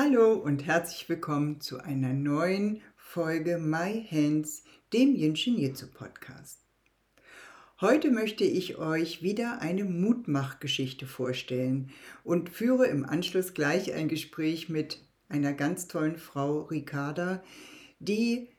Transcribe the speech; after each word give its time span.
Hallo 0.00 0.34
und 0.34 0.64
herzlich 0.64 1.08
willkommen 1.08 1.60
zu 1.60 1.80
einer 1.80 2.12
neuen 2.12 2.82
Folge 2.94 3.58
My 3.58 4.06
Hands, 4.08 4.62
dem 4.92 5.16
Jinshin 5.16 5.58
Jitsu 5.58 5.88
Podcast. 5.88 6.60
Heute 7.80 8.12
möchte 8.12 8.44
ich 8.44 8.78
euch 8.78 9.24
wieder 9.24 9.60
eine 9.60 9.82
Mutmachgeschichte 9.82 11.04
vorstellen 11.04 11.90
und 12.22 12.48
führe 12.48 12.86
im 12.86 13.04
Anschluss 13.04 13.54
gleich 13.54 13.92
ein 13.92 14.06
Gespräch 14.06 14.68
mit 14.68 15.00
einer 15.28 15.52
ganz 15.52 15.88
tollen 15.88 16.16
Frau 16.16 16.60
Ricarda, 16.60 17.42
die 17.98 18.50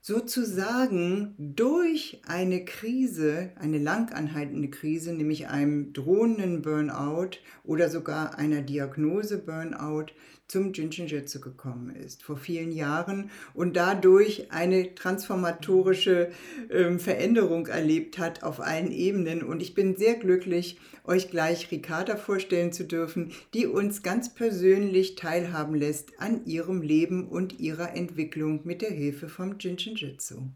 sozusagen 0.00 1.34
durch 1.38 2.20
eine 2.26 2.66
Krise, 2.66 3.52
eine 3.56 3.78
langanhaltende 3.78 4.68
Krise, 4.68 5.14
nämlich 5.14 5.48
einem 5.48 5.94
drohenden 5.94 6.60
Burnout 6.60 7.38
oder 7.64 7.88
sogar 7.88 8.38
einer 8.38 8.60
Diagnose 8.60 9.38
Burnout, 9.38 10.12
zum 10.48 10.72
Jinshinjutsu 10.72 11.40
gekommen 11.40 11.94
ist, 11.94 12.22
vor 12.22 12.36
vielen 12.36 12.72
Jahren 12.72 13.30
und 13.54 13.76
dadurch 13.76 14.52
eine 14.52 14.94
transformatorische 14.94 16.30
äh, 16.68 16.98
Veränderung 16.98 17.66
erlebt 17.66 18.18
hat 18.18 18.42
auf 18.42 18.60
allen 18.60 18.92
Ebenen. 18.92 19.42
Und 19.42 19.62
ich 19.62 19.74
bin 19.74 19.96
sehr 19.96 20.14
glücklich, 20.14 20.78
euch 21.04 21.30
gleich 21.30 21.70
Ricarda 21.70 22.16
vorstellen 22.16 22.72
zu 22.72 22.84
dürfen, 22.84 23.32
die 23.54 23.66
uns 23.66 24.02
ganz 24.02 24.34
persönlich 24.34 25.16
teilhaben 25.16 25.74
lässt 25.74 26.20
an 26.20 26.44
ihrem 26.46 26.82
Leben 26.82 27.28
und 27.28 27.60
ihrer 27.60 27.94
Entwicklung 27.96 28.60
mit 28.64 28.82
der 28.82 28.90
Hilfe 28.90 29.28
vom 29.28 29.56
Jinshinjutsu. 29.58 30.50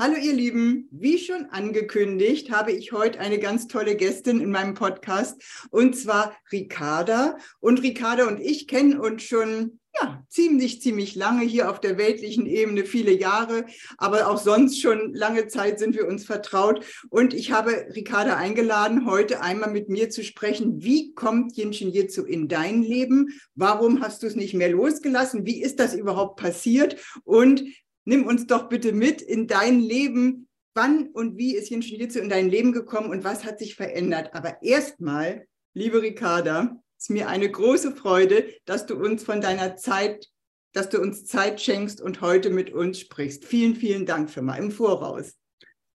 Hallo 0.00 0.14
ihr 0.14 0.32
Lieben, 0.32 0.86
wie 0.92 1.18
schon 1.18 1.46
angekündigt, 1.46 2.52
habe 2.52 2.70
ich 2.70 2.92
heute 2.92 3.18
eine 3.18 3.40
ganz 3.40 3.66
tolle 3.66 3.96
Gästin 3.96 4.40
in 4.40 4.52
meinem 4.52 4.74
Podcast 4.74 5.42
und 5.70 5.96
zwar 5.96 6.36
Ricarda. 6.52 7.36
Und 7.58 7.82
Ricarda 7.82 8.28
und 8.28 8.38
ich 8.38 8.68
kennen 8.68 9.00
uns 9.00 9.24
schon 9.24 9.80
ja, 10.00 10.22
ziemlich, 10.28 10.80
ziemlich 10.80 11.16
lange 11.16 11.44
hier 11.44 11.68
auf 11.68 11.80
der 11.80 11.98
weltlichen 11.98 12.46
Ebene, 12.46 12.84
viele 12.84 13.10
Jahre, 13.10 13.66
aber 13.96 14.28
auch 14.28 14.38
sonst 14.38 14.80
schon 14.80 15.14
lange 15.14 15.48
Zeit 15.48 15.80
sind 15.80 15.96
wir 15.96 16.06
uns 16.06 16.24
vertraut. 16.24 16.84
Und 17.10 17.34
ich 17.34 17.50
habe 17.50 17.88
Ricarda 17.96 18.36
eingeladen, 18.36 19.04
heute 19.04 19.40
einmal 19.40 19.72
mit 19.72 19.88
mir 19.88 20.10
zu 20.10 20.22
sprechen. 20.22 20.80
Wie 20.80 21.12
kommt 21.14 21.56
Jinshin 21.56 21.90
Jitsu 21.90 22.22
in 22.22 22.46
dein 22.46 22.84
Leben? 22.84 23.30
Warum 23.56 24.00
hast 24.00 24.22
du 24.22 24.28
es 24.28 24.36
nicht 24.36 24.54
mehr 24.54 24.70
losgelassen? 24.70 25.44
Wie 25.44 25.60
ist 25.60 25.80
das 25.80 25.96
überhaupt 25.96 26.38
passiert? 26.38 26.94
Und 27.24 27.64
nimm 28.08 28.26
uns 28.26 28.46
doch 28.46 28.68
bitte 28.70 28.92
mit 28.92 29.20
in 29.20 29.46
dein 29.46 29.80
Leben. 29.80 30.48
Wann 30.74 31.08
und 31.08 31.36
wie 31.36 31.54
ist 31.54 31.70
Yin 31.70 31.82
Jitsu 31.82 32.20
in 32.20 32.28
dein 32.28 32.48
Leben 32.48 32.72
gekommen 32.72 33.10
und 33.10 33.22
was 33.22 33.44
hat 33.44 33.58
sich 33.58 33.74
verändert? 33.74 34.30
Aber 34.32 34.62
erstmal, 34.62 35.46
liebe 35.74 36.00
Ricarda, 36.00 36.76
ist 36.96 37.10
mir 37.10 37.28
eine 37.28 37.50
große 37.50 37.92
Freude, 37.92 38.46
dass 38.64 38.86
du 38.86 38.94
uns 38.94 39.24
von 39.24 39.40
deiner 39.40 39.76
Zeit, 39.76 40.26
dass 40.72 40.88
du 40.88 41.00
uns 41.00 41.26
Zeit 41.26 41.60
schenkst 41.60 42.00
und 42.00 42.20
heute 42.20 42.50
mit 42.50 42.72
uns 42.72 42.98
sprichst. 42.98 43.44
Vielen, 43.44 43.76
vielen 43.76 44.06
Dank 44.06 44.30
für 44.30 44.40
mal 44.40 44.56
im 44.56 44.70
Voraus. 44.70 45.34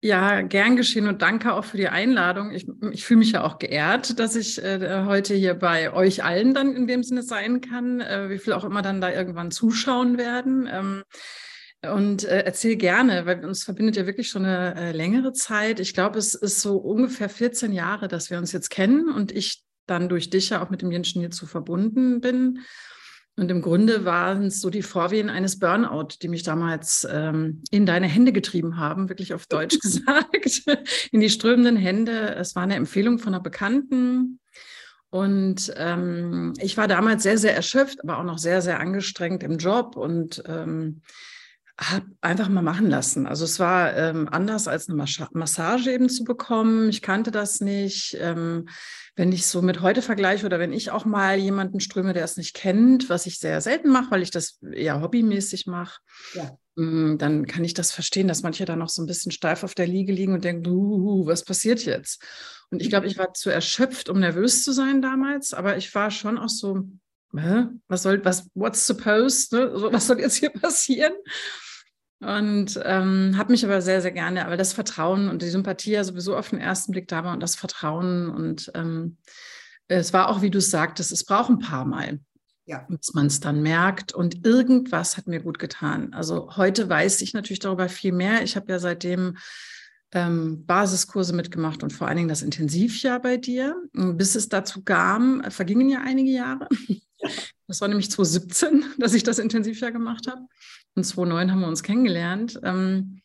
Ja, 0.04 0.42
gern 0.42 0.76
geschehen 0.76 1.08
und 1.08 1.22
danke 1.22 1.54
auch 1.54 1.64
für 1.64 1.78
die 1.78 1.88
Einladung. 1.88 2.52
Ich, 2.52 2.68
ich 2.92 3.06
fühle 3.06 3.20
mich 3.20 3.34
ja 3.34 3.44
auch 3.44 3.60
geehrt, 3.60 4.20
dass 4.20 4.36
ich 4.36 4.62
äh, 4.62 5.04
heute 5.06 5.36
hier 5.36 5.54
bei 5.54 5.94
euch 5.94 6.24
allen 6.24 6.56
dann 6.56 6.76
in 6.76 6.88
dem 6.88 7.04
Sinne 7.04 7.22
sein 7.22 7.62
kann, 7.62 8.02
äh, 8.02 8.30
wie 8.30 8.40
viel 8.40 8.54
auch 8.54 8.64
immer 8.64 8.82
dann 8.82 9.00
da 9.00 9.12
irgendwann 9.12 9.52
zuschauen 9.52 10.18
werden. 10.18 10.68
Ähm, 10.72 11.04
und 11.84 12.26
äh, 12.26 12.44
erzähl 12.44 12.76
gerne, 12.76 13.26
weil 13.26 13.44
uns 13.44 13.64
verbindet 13.64 13.96
ja 13.96 14.06
wirklich 14.06 14.30
schon 14.30 14.46
eine 14.46 14.76
äh, 14.76 14.92
längere 14.92 15.34
Zeit. 15.34 15.80
Ich 15.80 15.94
glaube, 15.94 16.20
es 16.20 16.36
ist 16.36 16.62
so 16.62 16.78
ungefähr 16.78 17.30
14 17.30 17.74
Jahre, 17.74 18.08
dass 18.08 18.30
wir 18.30 18.38
uns 18.38 18.52
jetzt 18.52 18.70
kennen 18.70 19.10
und 19.10 19.32
ich 19.32 19.64
dann 19.88 20.08
durch 20.08 20.30
dich 20.30 20.52
ja 20.52 20.64
auch 20.64 20.70
mit 20.70 20.84
dem 20.84 20.92
Jenschen 20.92 21.22
hierzu 21.22 21.48
verbunden 21.48 22.22
bin. 22.22 22.60
Und 23.36 23.50
im 23.50 23.62
Grunde 23.62 24.06
waren 24.06 24.46
es 24.46 24.62
so 24.62 24.70
die 24.70 24.84
Vorwehen 24.84 25.30
eines 25.30 25.58
Burnout, 25.58 26.10
die 26.22 26.28
mich 26.28 26.44
damals 26.44 27.08
ähm, 27.10 27.64
in 27.72 27.88
deine 27.88 28.08
Hände 28.08 28.34
getrieben 28.34 28.78
haben, 28.78 29.10
wirklich 29.10 29.34
auf 29.34 29.48
Deutsch 29.48 29.80
gesagt, 29.82 30.64
in 31.12 31.20
die 31.20 31.30
strömenden 31.30 31.78
Hände. 31.78 32.36
Es 32.36 32.56
war 32.56 32.64
eine 32.64 32.76
Empfehlung 32.76 33.18
von 33.18 33.34
einer 33.34 33.42
Bekannten. 33.42 34.40
Und 35.10 35.74
ähm, 35.78 36.54
ich 36.60 36.78
war 36.78 36.88
damals 36.88 37.24
sehr, 37.24 37.38
sehr 37.38 37.56
erschöpft, 37.56 38.04
aber 38.04 38.20
auch 38.20 38.24
noch 38.24 38.38
sehr, 38.38 38.62
sehr 38.62 38.80
angestrengt 38.80 39.44
im 39.44 39.58
Job 39.58 39.96
und 39.96 40.44
ähm, 40.46 41.02
habe 41.82 42.06
einfach 42.22 42.48
mal 42.48 42.62
machen 42.62 42.90
lassen. 42.90 43.26
Also 43.26 43.44
es 43.44 43.60
war 43.60 43.96
ähm, 43.98 44.30
anders 44.30 44.68
als 44.68 44.88
eine 44.88 45.04
Massage 45.34 45.92
eben 45.92 46.10
zu 46.10 46.24
bekommen. 46.24 46.90
Ich 46.90 47.02
kannte 47.02 47.32
das 47.32 47.60
nicht. 47.60 48.16
Ähm, 48.20 48.68
wenn 49.16 49.32
ich 49.32 49.48
so 49.48 49.62
mit 49.62 49.82
heute 49.82 50.02
vergleiche 50.02 50.46
oder 50.46 50.60
wenn 50.60 50.74
ich 50.74 50.92
auch 50.92 51.06
mal 51.06 51.38
jemanden 51.38 51.80
ströme, 51.80 52.14
der 52.14 52.24
es 52.24 52.38
nicht 52.38 52.56
kennt, 52.56 53.10
was 53.10 53.26
ich 53.26 53.40
sehr 53.40 53.62
selten 53.62 53.90
mache, 53.90 54.12
weil 54.12 54.22
ich 54.22 54.32
das 54.32 54.60
eher 54.62 55.02
hobbymäßig 55.02 55.66
mache, 55.66 56.00
ja. 56.36 56.58
ähm, 56.78 57.18
dann 57.18 57.48
kann 57.48 57.64
ich 57.64 57.74
das 57.74 57.92
verstehen, 57.92 58.28
dass 58.28 58.44
manche 58.44 58.66
da 58.66 58.76
noch 58.76 58.90
so 58.90 59.02
ein 59.02 59.08
bisschen 59.08 59.32
steif 59.32 59.64
auf 59.64 59.74
der 59.74 59.88
Liege 59.88 60.14
liegen 60.14 60.34
und 60.34 60.46
denken, 60.46 60.70
uh, 60.70 61.26
was 61.26 61.44
passiert 61.44 61.84
jetzt? 61.84 62.24
Und 62.70 62.82
ich 62.82 62.90
glaube, 62.90 63.08
ich 63.08 63.18
war 63.18 63.34
zu 63.34 63.50
erschöpft, 63.50 64.08
um 64.08 64.20
nervös 64.20 64.64
zu 64.64 64.72
sein 64.72 65.02
damals, 65.02 65.54
aber 65.54 65.78
ich 65.78 65.94
war 65.94 66.12
schon 66.12 66.38
auch 66.38 66.50
so, 66.50 66.88
was 67.34 68.04
soll, 68.04 68.24
was, 68.24 68.50
what's 68.54 68.86
supposed, 68.86 69.54
ne? 69.54 69.72
was 69.92 70.08
soll 70.08 70.20
jetzt 70.20 70.36
hier 70.36 70.52
passieren? 70.52 71.14
Und 72.22 72.80
ähm, 72.86 73.36
habe 73.36 73.52
mich 73.52 73.66
aber 73.66 73.82
sehr, 73.82 74.02
sehr 74.02 74.12
gerne, 74.12 74.46
aber 74.46 74.56
das 74.56 74.74
Vertrauen 74.74 75.28
und 75.28 75.42
die 75.42 75.50
Sympathie 75.50 75.92
ja 75.92 76.04
sowieso 76.04 76.38
auf 76.38 76.50
den 76.50 76.60
ersten 76.60 76.92
Blick 76.92 77.08
da 77.08 77.24
war 77.24 77.34
und 77.34 77.40
das 77.40 77.56
Vertrauen. 77.56 78.30
Und 78.30 78.72
ähm, 78.76 79.18
es 79.88 80.14
war 80.14 80.30
auch, 80.30 80.44
wie 80.44 80.52
du 80.52 80.60
es 80.60 80.70
sagtest, 80.70 81.12
es 81.12 81.26
braucht 81.26 81.50
ein 81.50 81.58
paar 81.58 81.84
Mal, 81.84 82.20
ja. 82.66 82.86
bis 82.90 83.16
man 83.16 83.26
es 83.26 83.40
dann 83.40 83.64
merkt. 83.64 84.14
Und 84.14 84.46
irgendwas 84.46 85.18
hat 85.18 85.26
mir 85.26 85.40
gut 85.40 85.58
getan. 85.58 86.14
Also 86.14 86.56
heute 86.58 86.88
weiß 86.88 87.22
ich 87.22 87.34
natürlich 87.34 87.60
darüber 87.60 87.90
viel 87.90 88.12
mehr. 88.12 88.44
Ich 88.44 88.56
habe 88.56 88.72
ja 88.72 88.78
seitdem 88.78 89.38
ähm, 90.12 90.64
Basiskurse 90.68 91.34
mitgemacht 91.34 91.82
und 91.82 91.92
vor 91.92 92.08
allen 92.08 92.18
Dingen 92.18 92.30
das 92.30 92.44
Intensivjahr 92.44 93.20
bei 93.20 93.38
dir. 93.38 93.76
Bis 93.94 94.36
es 94.36 94.48
dazu 94.48 94.84
kam, 94.84 95.44
vergingen 95.50 95.90
ja 95.90 96.02
einige 96.02 96.32
Jahre. 96.32 96.68
Das 97.68 97.80
war 97.80 97.88
nämlich 97.88 98.12
2017, 98.12 98.84
dass 98.98 99.14
ich 99.14 99.24
das 99.24 99.40
Intensivjahr 99.40 99.94
gemacht 99.94 100.28
habe. 100.28 100.42
Und 100.96 101.04
2009 101.04 101.52
haben 101.52 101.62
wir 101.62 101.68
uns 101.68 101.84
kennengelernt. 101.84 102.60
Ähm, 102.64 103.22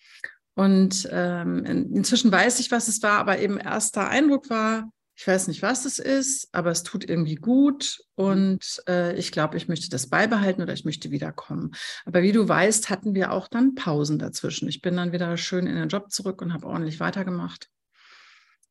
und 0.54 1.08
ähm, 1.12 1.64
inzwischen 1.64 2.32
weiß 2.32 2.60
ich, 2.60 2.70
was 2.70 2.88
es 2.88 3.02
war, 3.02 3.18
aber 3.18 3.38
eben 3.38 3.58
erster 3.58 4.08
Eindruck 4.08 4.48
war, 4.48 4.90
ich 5.18 5.26
weiß 5.26 5.48
nicht, 5.48 5.62
was 5.62 5.86
es 5.86 5.98
ist, 5.98 6.48
aber 6.52 6.70
es 6.70 6.82
tut 6.82 7.08
irgendwie 7.08 7.36
gut 7.36 8.00
und 8.16 8.82
äh, 8.86 9.14
ich 9.16 9.32
glaube, 9.32 9.56
ich 9.56 9.66
möchte 9.66 9.88
das 9.88 10.08
beibehalten 10.08 10.60
oder 10.60 10.74
ich 10.74 10.84
möchte 10.84 11.10
wiederkommen. 11.10 11.72
Aber 12.04 12.22
wie 12.22 12.32
du 12.32 12.46
weißt, 12.46 12.90
hatten 12.90 13.14
wir 13.14 13.32
auch 13.32 13.48
dann 13.48 13.74
Pausen 13.74 14.18
dazwischen. 14.18 14.68
Ich 14.68 14.82
bin 14.82 14.96
dann 14.96 15.12
wieder 15.12 15.36
schön 15.38 15.66
in 15.66 15.76
den 15.76 15.88
Job 15.88 16.10
zurück 16.10 16.42
und 16.42 16.52
habe 16.52 16.66
ordentlich 16.66 17.00
weitergemacht 17.00 17.70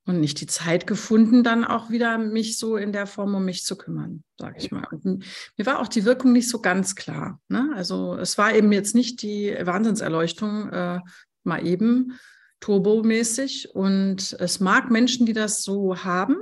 und 0.06 0.20
nicht 0.20 0.40
die 0.40 0.48
Zeit 0.48 0.86
gefunden, 0.86 1.44
dann 1.44 1.66
auch 1.66 1.90
wieder 1.90 2.18
mich 2.18 2.58
so 2.58 2.78
in 2.78 2.92
der 2.92 3.08
Form 3.08 3.34
um 3.34 3.44
mich 3.44 3.64
zu 3.64 3.76
kümmern, 3.76 4.24
sage 4.40 4.58
ich 4.60 4.72
mal. 4.72 4.86
Und 4.92 5.26
mir 5.58 5.66
war 5.66 5.80
auch 5.80 5.88
die 5.88 6.06
Wirkung 6.06 6.32
nicht 6.32 6.50
so 6.50 6.62
ganz 6.62 6.96
klar. 6.96 7.42
Ne? 7.50 7.72
Also 7.76 8.16
es 8.16 8.38
war 8.38 8.54
eben 8.54 8.72
jetzt 8.72 8.94
nicht 8.94 9.24
die 9.24 9.56
Wahnsinnserleuchtung 9.60 10.70
äh, 10.70 11.00
mal 11.44 11.66
eben 11.66 12.20
turbomäßig. 12.60 13.74
Und 13.74 14.38
es 14.40 14.60
mag 14.60 14.92
Menschen, 14.92 15.26
die 15.26 15.34
das 15.34 15.64
so 15.64 16.04
haben. 16.04 16.38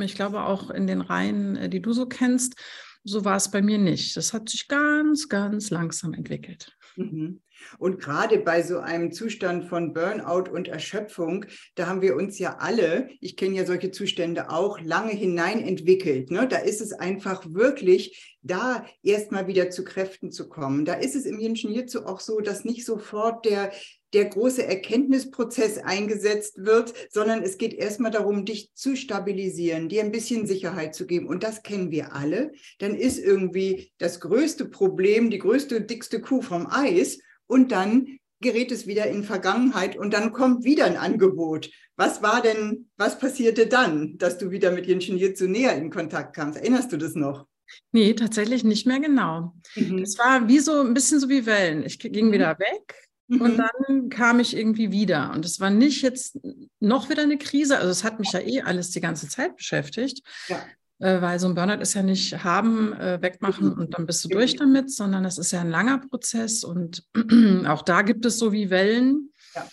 Ich 0.00 0.14
glaube 0.14 0.42
auch 0.42 0.70
in 0.70 0.86
den 0.86 1.00
Reihen, 1.00 1.56
äh, 1.56 1.68
die 1.68 1.80
du 1.80 1.92
so 1.92 2.06
kennst, 2.06 2.56
so 3.04 3.24
war 3.24 3.36
es 3.36 3.50
bei 3.50 3.62
mir 3.62 3.78
nicht. 3.78 4.16
Das 4.16 4.32
hat 4.32 4.48
sich 4.48 4.68
ganz, 4.68 5.28
ganz 5.28 5.70
langsam 5.70 6.12
entwickelt. 6.12 6.76
Mhm. 6.96 7.40
Und 7.78 8.00
gerade 8.00 8.38
bei 8.38 8.62
so 8.62 8.78
einem 8.78 9.12
Zustand 9.12 9.66
von 9.66 9.92
Burnout 9.92 10.50
und 10.50 10.68
Erschöpfung, 10.68 11.44
da 11.74 11.86
haben 11.86 12.02
wir 12.02 12.16
uns 12.16 12.38
ja 12.38 12.56
alle, 12.58 13.08
ich 13.20 13.36
kenne 13.36 13.56
ja 13.56 13.66
solche 13.66 13.90
Zustände 13.90 14.50
auch, 14.50 14.80
lange 14.80 15.12
hinein 15.12 15.60
entwickelt. 15.60 16.30
Ne? 16.30 16.48
Da 16.48 16.58
ist 16.58 16.80
es 16.80 16.92
einfach 16.92 17.44
wirklich, 17.46 18.36
da 18.42 18.86
erstmal 19.02 19.46
wieder 19.46 19.70
zu 19.70 19.84
Kräften 19.84 20.30
zu 20.30 20.48
kommen. 20.48 20.84
Da 20.84 20.94
ist 20.94 21.14
es 21.14 21.26
im 21.26 21.36
Menschen 21.36 21.70
hierzu 21.70 22.06
auch 22.06 22.20
so, 22.20 22.40
dass 22.40 22.64
nicht 22.64 22.86
sofort 22.86 23.44
der 23.44 23.72
der 24.12 24.26
große 24.26 24.64
Erkenntnisprozess 24.64 25.78
eingesetzt 25.78 26.64
wird, 26.64 26.94
sondern 27.10 27.42
es 27.42 27.58
geht 27.58 27.74
erstmal 27.74 28.10
darum, 28.10 28.44
dich 28.44 28.70
zu 28.74 28.96
stabilisieren, 28.96 29.88
dir 29.88 30.02
ein 30.02 30.12
bisschen 30.12 30.46
Sicherheit 30.46 30.94
zu 30.94 31.06
geben. 31.06 31.26
Und 31.26 31.42
das 31.42 31.62
kennen 31.62 31.90
wir 31.90 32.14
alle. 32.14 32.52
Dann 32.78 32.94
ist 32.94 33.18
irgendwie 33.18 33.92
das 33.98 34.20
größte 34.20 34.66
Problem, 34.66 35.30
die 35.30 35.38
größte, 35.38 35.82
dickste 35.82 36.20
Kuh 36.20 36.42
vom 36.42 36.66
Eis 36.66 37.18
und 37.46 37.72
dann 37.72 38.18
gerät 38.40 38.72
es 38.72 38.86
wieder 38.86 39.06
in 39.06 39.22
Vergangenheit 39.22 39.96
und 39.96 40.14
dann 40.14 40.32
kommt 40.32 40.64
wieder 40.64 40.86
ein 40.86 40.96
Angebot. 40.96 41.70
Was 41.96 42.22
war 42.22 42.40
denn, 42.40 42.88
was 42.96 43.18
passierte 43.18 43.66
dann, 43.66 44.16
dass 44.16 44.38
du 44.38 44.50
wieder 44.50 44.70
mit 44.70 44.86
Jinshin 44.86 45.18
Jitsu 45.18 45.46
näher 45.46 45.76
in 45.76 45.90
Kontakt 45.90 46.34
kamst? 46.34 46.58
Erinnerst 46.58 46.90
du 46.92 46.96
das 46.96 47.14
noch? 47.14 47.46
Nee, 47.92 48.14
tatsächlich 48.14 48.64
nicht 48.64 48.86
mehr 48.86 48.98
genau. 48.98 49.54
Mhm. 49.76 50.00
Das 50.00 50.18
war 50.18 50.48
wie 50.48 50.58
so 50.58 50.80
ein 50.80 50.94
bisschen 50.94 51.20
so 51.20 51.28
wie 51.28 51.46
Wellen. 51.46 51.84
Ich 51.84 51.98
ging 51.98 52.28
mhm. 52.28 52.32
wieder 52.32 52.58
weg 52.58 53.09
mhm. 53.30 53.40
und 53.40 53.56
dann 53.56 54.08
kam 54.08 54.40
ich 54.40 54.56
irgendwie 54.56 54.92
wieder. 54.92 55.32
Und 55.32 55.44
es 55.44 55.60
war 55.60 55.70
nicht 55.70 56.02
jetzt 56.02 56.38
noch 56.80 57.08
wieder 57.08 57.22
eine 57.22 57.38
Krise. 57.38 57.78
Also 57.78 57.90
es 57.90 58.04
hat 58.04 58.18
mich 58.18 58.32
ja 58.32 58.40
eh 58.40 58.62
alles 58.62 58.90
die 58.90 59.00
ganze 59.00 59.28
Zeit 59.28 59.56
beschäftigt. 59.56 60.22
Ja. 60.48 60.62
Äh, 61.00 61.22
weil 61.22 61.40
so 61.40 61.48
ein 61.48 61.54
Burnout 61.54 61.80
ist 61.80 61.94
ja 61.94 62.02
nicht 62.02 62.44
haben, 62.44 62.92
äh, 62.92 63.22
wegmachen 63.22 63.72
und 63.72 63.94
dann 63.94 64.04
bist 64.04 64.22
du 64.22 64.28
durch 64.28 64.56
damit, 64.56 64.92
sondern 64.92 65.24
es 65.24 65.38
ist 65.38 65.50
ja 65.50 65.62
ein 65.62 65.70
langer 65.70 65.98
Prozess 65.98 66.62
und 66.62 67.04
auch 67.66 67.82
da 67.82 68.02
gibt 68.02 68.26
es 68.26 68.38
so 68.38 68.52
wie 68.52 68.68
Wellen. 68.68 69.32
Ja. 69.54 69.68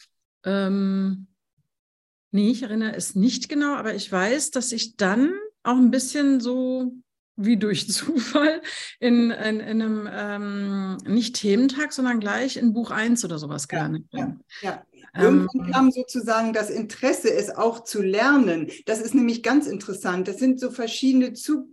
Ähm, 0.46 1.28
nee, 2.32 2.50
ich 2.52 2.64
erinnere 2.64 2.96
es 2.96 3.14
nicht 3.14 3.50
genau, 3.50 3.76
aber 3.76 3.94
ich 3.94 4.10
weiß, 4.10 4.52
dass 4.52 4.72
ich 4.72 4.96
dann 4.96 5.34
auch 5.64 5.76
ein 5.76 5.92
bisschen 5.92 6.40
so 6.40 6.94
wie 7.38 7.58
durch 7.58 7.90
Zufall 7.92 8.62
in, 9.00 9.32
in, 9.32 9.60
in 9.60 9.82
einem 9.82 10.10
ähm, 10.12 10.98
nicht 11.06 11.36
Thementag, 11.36 11.94
sondern 11.94 12.20
gleich 12.20 12.58
in 12.58 12.74
Buch 12.74 12.92
1 12.92 13.24
oder 13.24 13.38
sowas 13.38 13.68
gelandet 13.68 14.10
bin. 14.12 14.42
Ja, 14.62 14.70
ja. 14.70 14.84
Irgendwann 15.16 15.66
ähm, 15.66 15.72
kam 15.72 15.92
sozusagen 15.92 16.54
das 16.54 16.70
Interesse, 16.70 17.34
es 17.34 17.50
auch 17.50 17.84
zu 17.84 18.02
lernen. 18.02 18.70
Das 18.86 19.02
ist 19.02 19.16
nämlich 19.16 19.42
ganz 19.42 19.66
interessant. 19.66 20.28
Das 20.28 20.38
sind 20.38 20.60
so 20.60 20.70
verschiedene, 20.70 21.34
zu, 21.34 21.70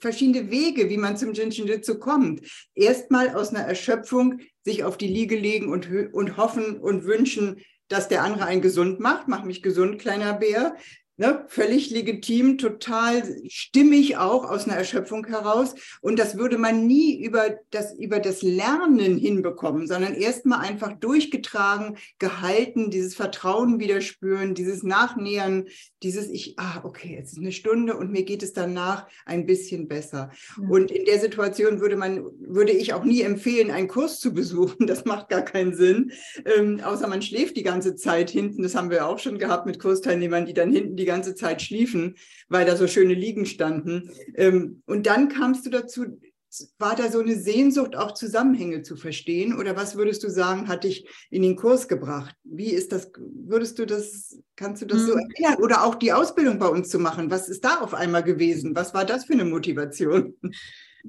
verschiedene 0.00 0.50
Wege, 0.50 0.88
wie 0.88 0.96
man 0.96 1.16
zum 1.16 1.32
Jinshinjutsu 1.32 1.98
kommt. 1.98 2.40
Erstmal 2.74 3.34
aus 3.34 3.50
einer 3.50 3.64
Erschöpfung 3.64 4.40
sich 4.64 4.84
auf 4.84 4.96
die 4.96 5.06
Liege 5.06 5.36
legen 5.36 5.70
und, 5.70 5.88
und 6.12 6.36
hoffen 6.36 6.78
und 6.78 7.04
wünschen, 7.04 7.60
dass 7.88 8.08
der 8.08 8.22
andere 8.22 8.46
einen 8.46 8.62
gesund 8.62 9.00
macht. 9.00 9.28
Mach 9.28 9.44
mich 9.44 9.62
gesund, 9.62 9.98
kleiner 9.98 10.34
Bär. 10.34 10.74
Ne, 11.20 11.44
völlig 11.48 11.90
legitim, 11.90 12.58
total 12.58 13.24
stimmig 13.48 14.18
auch 14.18 14.48
aus 14.48 14.66
einer 14.66 14.76
Erschöpfung 14.76 15.26
heraus. 15.26 15.74
Und 16.00 16.16
das 16.16 16.38
würde 16.38 16.58
man 16.58 16.86
nie 16.86 17.20
über 17.20 17.58
das, 17.72 17.92
über 17.98 18.20
das 18.20 18.42
Lernen 18.42 19.18
hinbekommen, 19.18 19.88
sondern 19.88 20.14
erstmal 20.14 20.60
einfach 20.60 20.92
durchgetragen, 20.92 21.96
gehalten, 22.20 22.90
dieses 22.90 23.16
Vertrauen 23.16 23.80
wieder 23.80 24.00
spüren, 24.00 24.54
dieses 24.54 24.84
Nachnähern, 24.84 25.64
dieses 26.04 26.28
ich, 26.30 26.56
ah, 26.56 26.82
okay, 26.84 27.16
jetzt 27.16 27.32
ist 27.32 27.38
eine 27.38 27.50
Stunde 27.50 27.96
und 27.96 28.12
mir 28.12 28.22
geht 28.22 28.44
es 28.44 28.52
danach 28.52 29.08
ein 29.26 29.44
bisschen 29.44 29.88
besser. 29.88 30.30
Ja. 30.56 30.68
Und 30.68 30.92
in 30.92 31.04
der 31.04 31.18
Situation 31.18 31.80
würde 31.80 31.96
man, 31.96 32.26
würde 32.38 32.70
ich 32.70 32.92
auch 32.92 33.02
nie 33.02 33.22
empfehlen, 33.22 33.72
einen 33.72 33.88
Kurs 33.88 34.20
zu 34.20 34.32
besuchen. 34.32 34.86
Das 34.98 35.04
macht 35.04 35.28
gar 35.28 35.42
keinen 35.42 35.74
Sinn. 35.74 36.12
Ähm, 36.44 36.80
außer 36.80 37.08
man 37.08 37.20
schläft 37.20 37.56
die 37.56 37.62
ganze 37.62 37.94
Zeit 37.94 38.30
hinten. 38.30 38.62
Das 38.62 38.74
haben 38.74 38.90
wir 38.90 39.06
auch 39.06 39.18
schon 39.18 39.38
gehabt 39.38 39.66
mit 39.66 39.78
Kursteilnehmern, 39.78 40.46
die 40.46 40.54
dann 40.54 40.72
hinten 40.72 40.96
die 40.96 41.07
ganze 41.08 41.34
Zeit 41.34 41.62
schliefen, 41.62 42.16
weil 42.48 42.64
da 42.64 42.76
so 42.76 42.86
schöne 42.86 43.14
Liegen 43.14 43.46
standen. 43.46 44.10
Ähm, 44.34 44.82
und 44.86 45.06
dann 45.06 45.28
kamst 45.28 45.66
du 45.66 45.70
dazu, 45.70 46.06
war 46.78 46.96
da 46.96 47.10
so 47.10 47.20
eine 47.20 47.36
Sehnsucht, 47.36 47.94
auch 47.94 48.14
Zusammenhänge 48.14 48.82
zu 48.82 48.96
verstehen? 48.96 49.58
Oder 49.58 49.76
was 49.76 49.96
würdest 49.96 50.24
du 50.24 50.30
sagen, 50.30 50.68
hat 50.68 50.84
dich 50.84 51.06
in 51.30 51.42
den 51.42 51.56
Kurs 51.56 51.88
gebracht? 51.88 52.34
Wie 52.44 52.70
ist 52.70 52.92
das, 52.92 53.10
würdest 53.18 53.78
du 53.78 53.86
das, 53.86 54.38
kannst 54.56 54.82
du 54.82 54.86
das 54.86 55.02
mhm. 55.02 55.06
so 55.06 55.12
erklären? 55.14 55.62
Oder 55.62 55.84
auch 55.84 55.94
die 55.94 56.12
Ausbildung 56.12 56.58
bei 56.58 56.68
uns 56.68 56.88
zu 56.88 56.98
machen? 56.98 57.30
Was 57.30 57.48
ist 57.48 57.64
da 57.64 57.80
auf 57.80 57.94
einmal 57.94 58.22
gewesen? 58.22 58.74
Was 58.74 58.94
war 58.94 59.04
das 59.04 59.26
für 59.26 59.34
eine 59.34 59.44
Motivation? 59.44 60.34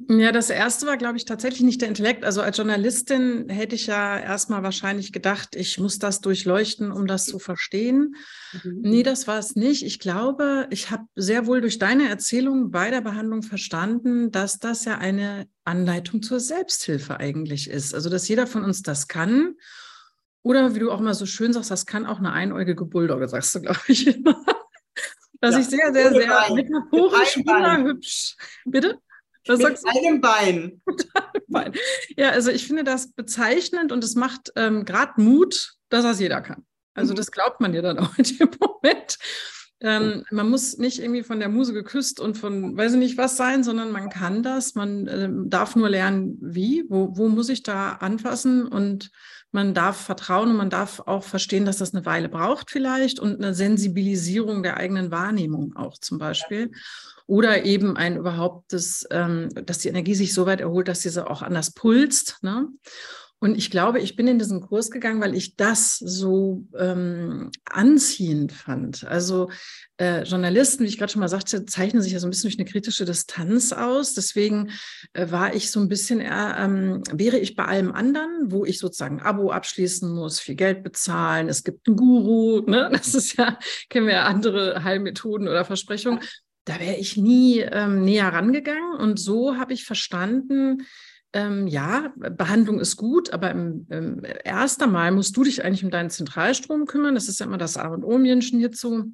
Ja, 0.07 0.31
das 0.31 0.49
erste 0.49 0.85
war, 0.85 0.97
glaube 0.97 1.17
ich, 1.17 1.25
tatsächlich 1.25 1.61
nicht 1.61 1.81
der 1.81 1.87
Intellekt. 1.87 2.23
Also 2.23 2.41
als 2.41 2.57
Journalistin 2.57 3.49
hätte 3.49 3.75
ich 3.75 3.87
ja 3.87 4.17
erstmal 4.17 4.63
wahrscheinlich 4.63 5.11
gedacht, 5.11 5.55
ich 5.55 5.79
muss 5.79 5.99
das 5.99 6.21
durchleuchten, 6.21 6.91
um 6.91 7.07
das 7.07 7.25
zu 7.25 7.39
verstehen. 7.39 8.15
Mhm. 8.63 8.79
Nee, 8.81 9.03
das 9.03 9.27
war 9.27 9.39
es 9.39 9.55
nicht. 9.55 9.83
Ich 9.83 9.99
glaube, 9.99 10.67
ich 10.69 10.91
habe 10.91 11.05
sehr 11.15 11.47
wohl 11.47 11.61
durch 11.61 11.79
deine 11.79 12.07
Erzählung 12.09 12.71
bei 12.71 12.89
der 12.91 13.01
Behandlung 13.01 13.41
verstanden, 13.41 14.31
dass 14.31 14.59
das 14.59 14.85
ja 14.85 14.97
eine 14.97 15.47
Anleitung 15.63 16.21
zur 16.21 16.39
Selbsthilfe 16.39 17.19
eigentlich 17.19 17.69
ist. 17.69 17.93
Also, 17.93 18.09
dass 18.09 18.27
jeder 18.27 18.47
von 18.47 18.63
uns 18.63 18.81
das 18.81 19.07
kann. 19.07 19.55
Oder 20.43 20.75
wie 20.75 20.79
du 20.79 20.91
auch 20.91 21.01
mal 21.01 21.13
so 21.13 21.25
schön 21.25 21.51
sagst, 21.51 21.71
das 21.71 21.85
kann 21.85 22.05
auch 22.05 22.19
eine 22.19 22.31
einäugige 22.31 22.85
Bulldogge, 22.85 23.27
sagst 23.27 23.53
du, 23.55 23.61
glaube 23.61 23.79
ich 23.87 24.07
immer. 24.15 24.43
Was 25.41 25.55
ja, 25.55 25.61
ich 25.61 25.67
sehr, 25.67 25.93
sehr, 25.93 26.11
sehr 26.11 26.53
metaphorisch 26.53 27.35
hübsch. 27.35 28.35
Bitte? 28.65 28.99
Was 29.49 29.59
Mit 29.59 29.79
einem 29.87 30.21
Bein. 30.21 30.81
Bein. 31.47 31.73
Ja, 32.15 32.29
also 32.29 32.51
ich 32.51 32.67
finde 32.67 32.83
das 32.83 33.11
bezeichnend 33.11 33.91
und 33.91 34.03
es 34.03 34.15
macht 34.15 34.51
ähm, 34.55 34.85
gerade 34.85 35.19
Mut, 35.19 35.73
dass 35.89 36.03
das 36.03 36.19
jeder 36.19 36.41
kann. 36.41 36.65
Also 36.93 37.13
mhm. 37.13 37.17
das 37.17 37.31
glaubt 37.31 37.59
man 37.59 37.73
ja 37.73 37.81
dann 37.81 37.97
auch 37.97 38.15
in 38.17 38.25
dem 38.25 38.49
Moment. 38.59 39.17
Ähm, 39.81 40.25
man 40.29 40.49
muss 40.49 40.77
nicht 40.77 40.99
irgendwie 40.99 41.23
von 41.23 41.39
der 41.39 41.47
Muse 41.47 41.73
geküsst 41.73 42.19
und 42.19 42.37
von 42.37 42.75
weiß 42.75 42.93
ich 42.93 42.99
nicht 42.99 43.17
was 43.17 43.37
sein, 43.37 43.63
sondern 43.63 43.91
man 43.91 44.09
kann 44.09 44.43
das. 44.43 44.75
Man 44.75 45.07
äh, 45.07 45.29
darf 45.45 45.75
nur 45.75 45.89
lernen, 45.89 46.37
wie, 46.41 46.83
wo, 46.89 47.15
wo 47.15 47.29
muss 47.29 47.49
ich 47.49 47.63
da 47.63 47.93
anfassen 47.93 48.67
und 48.67 49.11
man 49.51 49.73
darf 49.73 49.97
vertrauen 49.97 50.49
und 50.51 50.57
man 50.57 50.69
darf 50.69 50.99
auch 51.05 51.23
verstehen, 51.23 51.65
dass 51.65 51.77
das 51.77 51.93
eine 51.93 52.05
Weile 52.05 52.29
braucht 52.29 52.69
vielleicht 52.69 53.19
und 53.19 53.37
eine 53.37 53.53
Sensibilisierung 53.53 54.63
der 54.63 54.77
eigenen 54.77 55.11
Wahrnehmung 55.11 55.75
auch 55.75 55.97
zum 55.97 56.19
Beispiel. 56.19 56.71
Oder 57.25 57.63
eben 57.63 57.95
ein 57.95 58.17
überhaupt, 58.17 58.73
das, 58.73 59.07
ähm, 59.11 59.49
dass 59.65 59.79
die 59.79 59.89
Energie 59.89 60.15
sich 60.15 60.33
so 60.33 60.45
weit 60.45 60.61
erholt, 60.61 60.87
dass 60.87 61.01
diese 61.01 61.29
auch 61.29 61.41
anders 61.41 61.71
pulst. 61.71 62.39
Ne? 62.41 62.67
Und 63.41 63.57
ich 63.57 63.71
glaube, 63.71 63.99
ich 63.99 64.17
bin 64.17 64.27
in 64.27 64.37
diesen 64.37 64.59
Kurs 64.59 64.91
gegangen, 64.91 65.21
weil 65.21 65.33
ich 65.33 65.55
das 65.55 65.97
so 65.97 66.65
ähm, 66.77 67.51
anziehend 67.63 68.51
fand. 68.51 69.05
Also 69.05 69.49
äh, 69.97 70.23
Journalisten, 70.23 70.83
wie 70.83 70.89
ich 70.89 70.97
gerade 70.97 71.11
schon 71.11 71.21
mal 71.21 71.29
sagte, 71.29 71.65
zeichnen 71.65 72.01
sich 72.01 72.11
ja 72.11 72.19
so 72.19 72.27
ein 72.27 72.31
bisschen 72.31 72.49
durch 72.49 72.59
eine 72.59 72.69
kritische 72.69 73.05
Distanz 73.05 73.71
aus. 73.71 74.13
Deswegen 74.13 74.71
äh, 75.13 75.31
war 75.31 75.55
ich 75.55 75.71
so 75.71 75.79
ein 75.79 75.87
bisschen 75.87 76.19
eher, 76.19 76.57
ähm, 76.59 77.01
wäre 77.13 77.37
ich 77.37 77.55
bei 77.55 77.63
allem 77.63 77.93
anderen, 77.93 78.51
wo 78.51 78.65
ich 78.65 78.77
sozusagen 78.77 79.19
ein 79.19 79.25
Abo 79.25 79.51
abschließen 79.51 80.13
muss, 80.13 80.41
viel 80.41 80.55
Geld 80.55 80.83
bezahlen, 80.83 81.47
es 81.47 81.63
gibt 81.63 81.87
einen 81.87 81.95
Guru, 81.95 82.61
ne? 82.69 82.89
das 82.93 83.15
ist 83.15 83.37
ja, 83.37 83.57
kennen 83.89 84.07
wir 84.07 84.15
ja 84.15 84.25
andere 84.25 84.83
Heilmethoden 84.83 85.47
oder 85.47 85.63
Versprechungen 85.63 86.19
da 86.65 86.79
wäre 86.79 86.97
ich 86.97 87.17
nie 87.17 87.61
ähm, 87.61 88.03
näher 88.03 88.31
rangegangen. 88.31 88.93
Und 88.99 89.19
so 89.19 89.57
habe 89.57 89.73
ich 89.73 89.85
verstanden, 89.85 90.85
ähm, 91.33 91.67
ja, 91.67 92.11
Behandlung 92.15 92.79
ist 92.79 92.95
gut, 92.95 93.31
aber 93.31 93.51
im, 93.51 93.85
im 93.89 94.23
erst 94.43 94.81
einmal 94.81 95.11
musst 95.11 95.37
du 95.37 95.43
dich 95.43 95.63
eigentlich 95.63 95.83
um 95.83 95.91
deinen 95.91 96.09
Zentralstrom 96.09 96.85
kümmern. 96.85 97.15
Das 97.15 97.27
ist 97.27 97.39
ja 97.39 97.45
immer 97.45 97.57
das 97.57 97.77
A 97.77 97.87
und 97.87 98.03
O 98.03 98.17
Menschen 98.17 98.59
hierzu. 98.59 99.13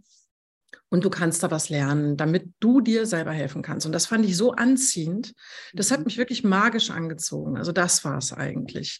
Und 0.89 1.03
du 1.03 1.09
kannst 1.09 1.43
da 1.43 1.51
was 1.51 1.69
lernen, 1.69 2.15
damit 2.15 2.53
du 2.59 2.79
dir 2.79 3.05
selber 3.05 3.31
helfen 3.31 3.61
kannst. 3.61 3.85
Und 3.85 3.91
das 3.91 4.05
fand 4.05 4.25
ich 4.25 4.37
so 4.37 4.53
anziehend. 4.53 5.33
Das 5.73 5.91
hat 5.91 5.99
mhm. 5.99 6.05
mich 6.05 6.17
wirklich 6.17 6.43
magisch 6.43 6.89
angezogen. 6.91 7.57
Also 7.57 7.71
das 7.71 8.05
war 8.05 8.17
es 8.17 8.31
eigentlich. 8.31 8.99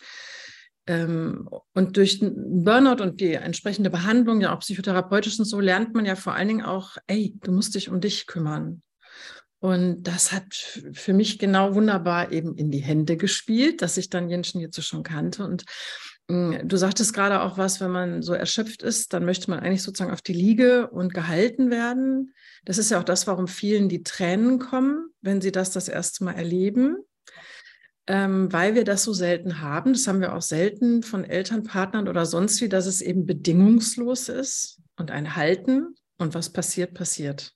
Ähm, 0.87 1.47
und 1.73 1.97
durch 1.97 2.19
Burnout 2.21 3.01
und 3.01 3.21
die 3.21 3.33
entsprechende 3.33 3.89
Behandlung, 3.89 4.41
ja 4.41 4.53
auch 4.53 4.59
psychotherapeutisch 4.59 5.39
und 5.39 5.45
so, 5.45 5.59
lernt 5.59 5.95
man 5.95 6.05
ja 6.05 6.15
vor 6.15 6.33
allen 6.33 6.47
Dingen 6.47 6.65
auch, 6.65 6.97
ey, 7.07 7.35
du 7.43 7.51
musst 7.51 7.75
dich 7.75 7.89
um 7.89 8.01
dich 8.01 8.27
kümmern. 8.27 8.81
Und 9.59 10.03
das 10.03 10.31
hat 10.31 10.53
für 10.93 11.13
mich 11.13 11.39
genau 11.39 11.73
wunderbar 11.75 12.31
eben 12.31 12.55
in 12.55 12.71
die 12.71 12.83
Hände 12.83 13.17
gespielt, 13.17 13.81
dass 13.81 13.97
ich 13.97 14.09
dann 14.09 14.29
Jenschen 14.29 14.61
jetzt 14.61 14.81
schon 14.83 15.03
kannte. 15.03 15.43
Und 15.43 15.63
hm, 16.29 16.67
du 16.67 16.77
sagtest 16.77 17.13
gerade 17.13 17.41
auch 17.41 17.57
was, 17.57 17.81
wenn 17.81 17.91
man 17.91 18.21
so 18.21 18.33
erschöpft 18.33 18.83
ist, 18.83 19.13
dann 19.13 19.25
möchte 19.25 19.49
man 19.49 19.59
eigentlich 19.59 19.83
sozusagen 19.83 20.13
auf 20.13 20.21
die 20.21 20.33
Liege 20.33 20.89
und 20.89 21.13
gehalten 21.13 21.71
werden. 21.71 22.33
Das 22.65 22.77
ist 22.77 22.91
ja 22.91 22.99
auch 22.99 23.03
das, 23.03 23.27
warum 23.27 23.47
vielen 23.47 23.89
die 23.89 24.03
Tränen 24.03 24.59
kommen, 24.59 25.09
wenn 25.21 25.41
sie 25.41 25.51
das 25.51 25.71
das 25.71 25.87
erste 25.87 26.23
Mal 26.23 26.33
erleben 26.33 26.97
ähm, 28.07 28.51
weil 28.53 28.75
wir 28.75 28.83
das 28.83 29.03
so 29.03 29.13
selten 29.13 29.61
haben. 29.61 29.93
Das 29.93 30.07
haben 30.07 30.21
wir 30.21 30.35
auch 30.35 30.41
selten 30.41 31.03
von 31.03 31.23
Elternpartnern 31.23 32.07
oder 32.07 32.25
sonst 32.25 32.61
wie, 32.61 32.69
dass 32.69 32.85
es 32.85 33.01
eben 33.01 33.25
bedingungslos 33.25 34.29
ist 34.29 34.81
und 34.97 35.11
ein 35.11 35.35
Halten 35.35 35.95
und 36.17 36.33
was 36.33 36.51
passiert, 36.51 36.93
passiert. 36.93 37.54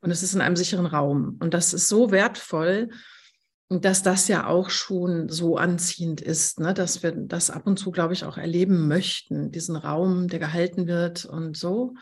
Und 0.00 0.10
es 0.10 0.22
ist 0.22 0.34
in 0.34 0.40
einem 0.40 0.56
sicheren 0.56 0.86
Raum. 0.86 1.38
Und 1.40 1.54
das 1.54 1.72
ist 1.72 1.88
so 1.88 2.10
wertvoll, 2.10 2.88
dass 3.68 4.02
das 4.02 4.28
ja 4.28 4.46
auch 4.46 4.70
schon 4.70 5.28
so 5.28 5.56
anziehend 5.56 6.20
ist, 6.20 6.60
ne? 6.60 6.74
dass 6.74 7.02
wir 7.02 7.12
das 7.12 7.50
ab 7.50 7.66
und 7.66 7.78
zu, 7.78 7.90
glaube 7.90 8.12
ich, 8.12 8.24
auch 8.24 8.36
erleben 8.36 8.88
möchten, 8.88 9.50
diesen 9.50 9.76
Raum, 9.76 10.28
der 10.28 10.38
gehalten 10.38 10.86
wird 10.86 11.24
und 11.24 11.56
so. 11.56 11.94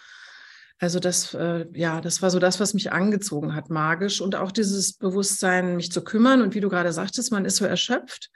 Also 0.78 0.98
das, 0.98 1.32
äh, 1.34 1.66
ja, 1.74 2.00
das 2.00 2.22
war 2.22 2.30
so 2.30 2.40
das, 2.40 2.58
was 2.58 2.74
mich 2.74 2.90
angezogen 2.90 3.54
hat, 3.54 3.70
magisch. 3.70 4.20
Und 4.20 4.34
auch 4.34 4.50
dieses 4.50 4.94
Bewusstsein, 4.94 5.76
mich 5.76 5.92
zu 5.92 6.02
kümmern. 6.02 6.42
Und 6.42 6.56
wie 6.56 6.60
du 6.60 6.68
gerade 6.68 6.92
sagtest, 6.92 7.30
man 7.30 7.44
ist 7.44 7.56
so 7.56 7.64
erschöpft. 7.64 8.30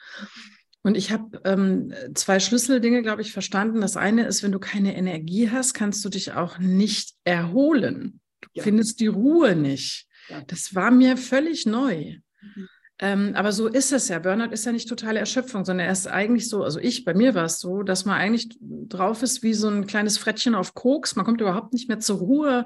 Und 0.82 0.96
ich 0.96 1.10
habe 1.10 1.40
ähm, 1.44 1.92
zwei 2.14 2.38
Schlüsseldinge, 2.38 3.02
glaube 3.02 3.20
ich, 3.20 3.32
verstanden. 3.32 3.80
Das 3.80 3.96
eine 3.96 4.26
ist, 4.26 4.44
wenn 4.44 4.52
du 4.52 4.60
keine 4.60 4.96
Energie 4.96 5.50
hast, 5.50 5.74
kannst 5.74 6.04
du 6.04 6.08
dich 6.08 6.34
auch 6.34 6.60
nicht 6.60 7.14
erholen. 7.24 8.20
Du 8.54 8.58
ja. 8.58 8.62
findest 8.62 9.00
die 9.00 9.06
Ruhe 9.06 9.56
nicht. 9.56 10.06
Ja. 10.28 10.42
Das 10.46 10.74
war 10.74 10.90
mir 10.90 11.16
völlig 11.16 11.66
neu. 11.66 12.16
Mhm. 12.40 12.68
Ähm, 12.98 13.32
aber 13.34 13.52
so 13.52 13.68
ist 13.68 13.92
es 13.92 14.08
ja. 14.08 14.18
Burnout 14.18 14.52
ist 14.52 14.64
ja 14.64 14.72
nicht 14.72 14.88
totale 14.88 15.18
Erschöpfung, 15.18 15.64
sondern 15.64 15.86
er 15.86 15.92
ist 15.92 16.06
eigentlich 16.06 16.48
so, 16.48 16.64
also 16.64 16.78
ich, 16.78 17.04
bei 17.04 17.12
mir 17.12 17.34
war 17.34 17.44
es 17.44 17.60
so, 17.60 17.82
dass 17.82 18.06
man 18.06 18.16
eigentlich 18.16 18.56
drauf 18.60 19.22
ist 19.22 19.42
wie 19.42 19.52
so 19.52 19.68
ein 19.68 19.86
kleines 19.86 20.16
Frettchen 20.16 20.54
auf 20.54 20.74
Koks. 20.74 21.14
Man 21.14 21.26
kommt 21.26 21.40
überhaupt 21.40 21.74
nicht 21.74 21.88
mehr 21.88 22.00
zur 22.00 22.18
Ruhe. 22.18 22.64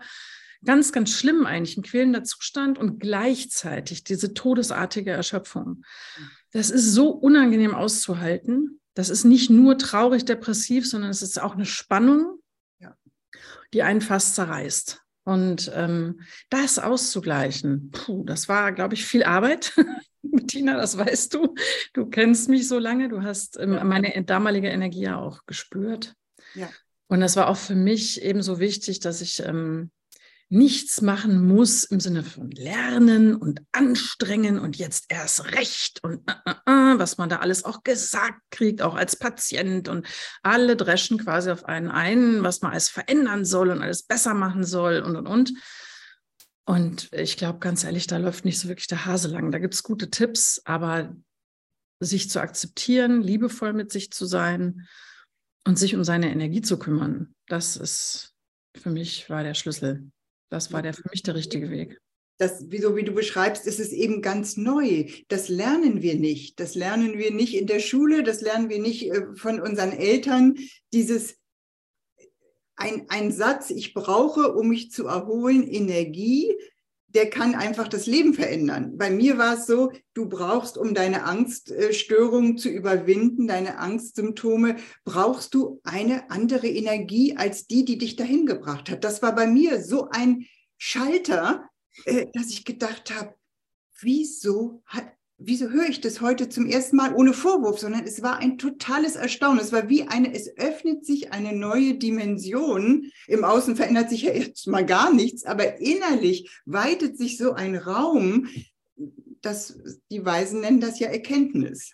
Ganz, 0.65 0.93
ganz 0.93 1.11
schlimm 1.11 1.47
eigentlich, 1.47 1.77
ein 1.77 1.83
quälender 1.83 2.23
Zustand 2.23 2.79
und 2.79 3.01
gleichzeitig 3.01 4.05
diese 4.05 4.35
todesartige 4.35 5.11
Erschöpfung. 5.11 5.83
Das 6.53 6.71
ist 6.71 6.93
so 6.93 7.09
unangenehm 7.09 7.75
auszuhalten. 7.75 8.81
Das 8.95 9.09
ist 9.09 9.25
nicht 9.25 9.51
nur 9.51 9.79
traurig, 9.79 10.27
depressiv, 10.27 10.89
sondern 10.89 11.11
es 11.11 11.23
ist 11.23 11.41
auch 11.41 11.55
eine 11.55 11.65
Spannung, 11.65 12.39
die 13.73 13.83
einen 13.83 14.01
fast 14.01 14.35
zerreißt. 14.35 15.01
Und 15.31 15.71
ähm, 15.77 16.23
das 16.49 16.81
auszugleichen, 16.81 17.93
puh, 17.93 18.25
das 18.25 18.49
war, 18.49 18.73
glaube 18.73 18.95
ich, 18.95 19.05
viel 19.05 19.23
Arbeit. 19.23 19.73
Bettina, 20.23 20.77
das 20.77 20.99
weißt 20.99 21.35
du. 21.35 21.55
Du 21.93 22.07
kennst 22.07 22.49
mich 22.49 22.67
so 22.67 22.81
lange. 22.81 23.09
Du 23.09 23.23
hast 23.23 23.57
ähm, 23.57 23.79
meine 23.87 24.25
damalige 24.25 24.67
Energie 24.67 25.03
ja 25.03 25.21
auch 25.21 25.47
gespürt. 25.47 26.17
Ja. 26.57 26.69
Und 27.07 27.21
das 27.21 27.37
war 27.37 27.47
auch 27.47 27.57
für 27.57 27.77
mich 27.77 28.23
eben 28.23 28.43
so 28.43 28.59
wichtig, 28.59 28.99
dass 28.99 29.21
ich 29.21 29.41
ähm, 29.47 29.93
nichts 30.51 31.01
machen 31.01 31.47
muss 31.47 31.85
im 31.85 32.01
Sinne 32.01 32.25
von 32.25 32.51
lernen 32.51 33.37
und 33.37 33.63
anstrengen 33.71 34.59
und 34.59 34.77
jetzt 34.77 35.07
erst 35.09 35.53
recht 35.53 36.03
und 36.03 36.29
äh, 36.29 36.51
äh, 36.67 36.95
äh, 36.95 36.99
was 36.99 37.19
man 37.19 37.29
da 37.29 37.37
alles 37.37 37.65
auch 37.65 37.85
gesagt 37.85 38.41
kriegt, 38.51 38.83
auch 38.83 38.97
als 38.97 39.15
Patient 39.17 39.89
und 39.89 40.07
alle 40.43 40.77
dreschen 40.77 41.19
quasi 41.19 41.51
auf 41.51 41.65
einen 41.65 41.89
ein, 41.89 42.43
was 42.43 42.63
man 42.63 42.73
alles 42.73 42.89
verändern 42.89 43.45
soll 43.45 43.71
und 43.71 43.81
alles 43.81 44.03
besser 44.03 44.35
machen 44.35 44.65
soll 44.65 45.01
und 45.01 45.17
und 45.17 45.27
und. 45.27 45.53
Und 46.67 47.09
ich 47.13 47.37
glaube, 47.37 47.61
ganz 47.61 47.85
ehrlich, 47.85 48.09
da 48.09 48.17
läuft 48.17 48.45
nicht 48.45 48.59
so 48.59 48.69
wirklich 48.69 48.87
der 48.89 49.07
Hase 49.07 49.29
lang. 49.29 49.51
Da 49.51 49.59
gibt 49.59 49.75
es 49.75 49.83
gute 49.83 50.11
Tipps, 50.11 50.61
aber 50.65 51.17
sich 52.01 52.29
zu 52.29 52.41
akzeptieren, 52.41 53.23
liebevoll 53.23 53.73
mit 53.73 53.93
sich 53.93 54.11
zu 54.11 54.27
sein 54.27 54.89
und 55.65 55.79
sich 55.79 55.95
um 55.95 56.05
seine 56.05 56.31
Energie 56.31 56.63
zu 56.63 56.79
kümmern, 56.79 57.35
das 57.47 57.77
ist 57.77 58.35
für 58.77 58.91
mich 58.91 59.29
war 59.29 59.43
der 59.43 59.55
Schlüssel. 59.55 60.11
Das 60.51 60.73
war 60.73 60.83
der 60.83 60.95
für 60.95 61.09
mich 61.11 61.23
der 61.23 61.35
richtige 61.35 61.71
Weg. 61.71 62.01
Das, 62.39 62.59
so 62.59 62.97
wie 62.97 63.05
du 63.05 63.13
beschreibst, 63.13 63.67
ist 63.67 63.81
es 63.81 63.93
eben 63.93 64.23
ganz 64.23 64.57
neu. 64.57 65.07
Das 65.29 65.49
lernen 65.49 66.03
wir 66.03 66.15
nicht. 66.15 66.59
Das 66.59 66.75
lernen 66.75 67.19
wir 67.19 67.33
nicht 67.33 67.55
in 67.55 67.67
der 67.67 67.81
Schule, 67.81 68.23
das 68.23 68.41
lernen 68.41 68.69
wir 68.69 68.81
nicht 68.81 69.11
äh, 69.11 69.35
von 69.37 69.61
unseren 69.61 69.93
Eltern. 69.93 70.57
Dieses 70.93 71.37
ein, 72.77 73.05
ein 73.11 73.31
Satz, 73.31 73.71
ich 73.71 73.93
brauche, 73.93 74.55
um 74.55 74.69
mich 74.69 74.91
zu 74.91 75.07
erholen, 75.07 75.69
Energie, 75.69 76.57
der 77.15 77.29
kann 77.29 77.55
einfach 77.55 77.89
das 77.89 78.07
Leben 78.07 78.35
verändern. 78.35 78.97
Bei 78.97 79.11
mir 79.11 79.37
war 79.37 79.55
es 79.55 79.67
so, 79.67 79.93
du 80.15 80.29
brauchst, 80.29 80.79
um 80.79 80.95
deine 80.95 81.25
Angststörung 81.25 82.57
zu 82.57 82.69
überwinden, 82.69 83.49
deine 83.49 83.79
Angstsymptome, 83.79 84.77
brauchst 85.05 85.55
du 85.55 85.81
eine 85.83 86.31
andere 86.31 86.69
Energie 86.69 87.37
als 87.37 87.67
die, 87.67 87.85
die 87.85 87.99
dich 87.99 88.17
dahin 88.17 88.47
gebracht 88.47 88.91
hat. 88.91 89.03
Das 89.05 89.23
war 89.23 89.35
bei 89.35 89.47
mir 89.47 89.83
so 89.83 90.09
ein 90.11 90.47
Schalter, 90.79 91.69
äh, 92.05 92.27
dass 92.33 92.51
ich 92.51 92.65
gedacht 92.65 93.13
habe, 93.15 93.35
wieso 94.01 94.83
hat, 94.87 95.13
wieso 95.41 95.71
höre 95.71 95.89
ich 95.89 96.01
das 96.01 96.21
heute 96.21 96.49
zum 96.49 96.67
ersten 96.67 96.97
Mal 96.97 97.15
ohne 97.15 97.33
Vorwurf, 97.33 97.79
sondern 97.79 98.05
es 98.05 98.23
war 98.23 98.39
ein 98.39 98.59
totales 98.59 99.17
Erstaunen. 99.17 99.59
Es 99.59 99.73
war 99.73 99.89
wie 99.89 100.03
eine, 100.03 100.35
es 100.35 100.57
öffnet 100.59 101.05
sich 101.07 101.33
eine 101.33 101.55
neue 101.55 101.95
Dimension. 101.95 103.11
Im 103.27 103.45
Außen 103.45 103.75
verändert 103.75 104.11
sich 104.11 104.23
ja 104.23 104.33
jetzt 104.33 104.67
mal 104.67 104.85
gar 104.85 105.13
nichts, 105.13 105.45
aber 105.45 105.81
innerlich 105.81 106.51
weitet 106.67 107.17
sich 107.17 107.39
so 107.39 107.53
ein 107.53 107.75
Raum, 107.75 108.49
das, 109.41 109.79
die 110.11 110.25
Weisen 110.25 110.61
nennen 110.61 110.81
das 110.81 111.01
ja 111.01 111.09
Erkenntnis. 111.09 111.93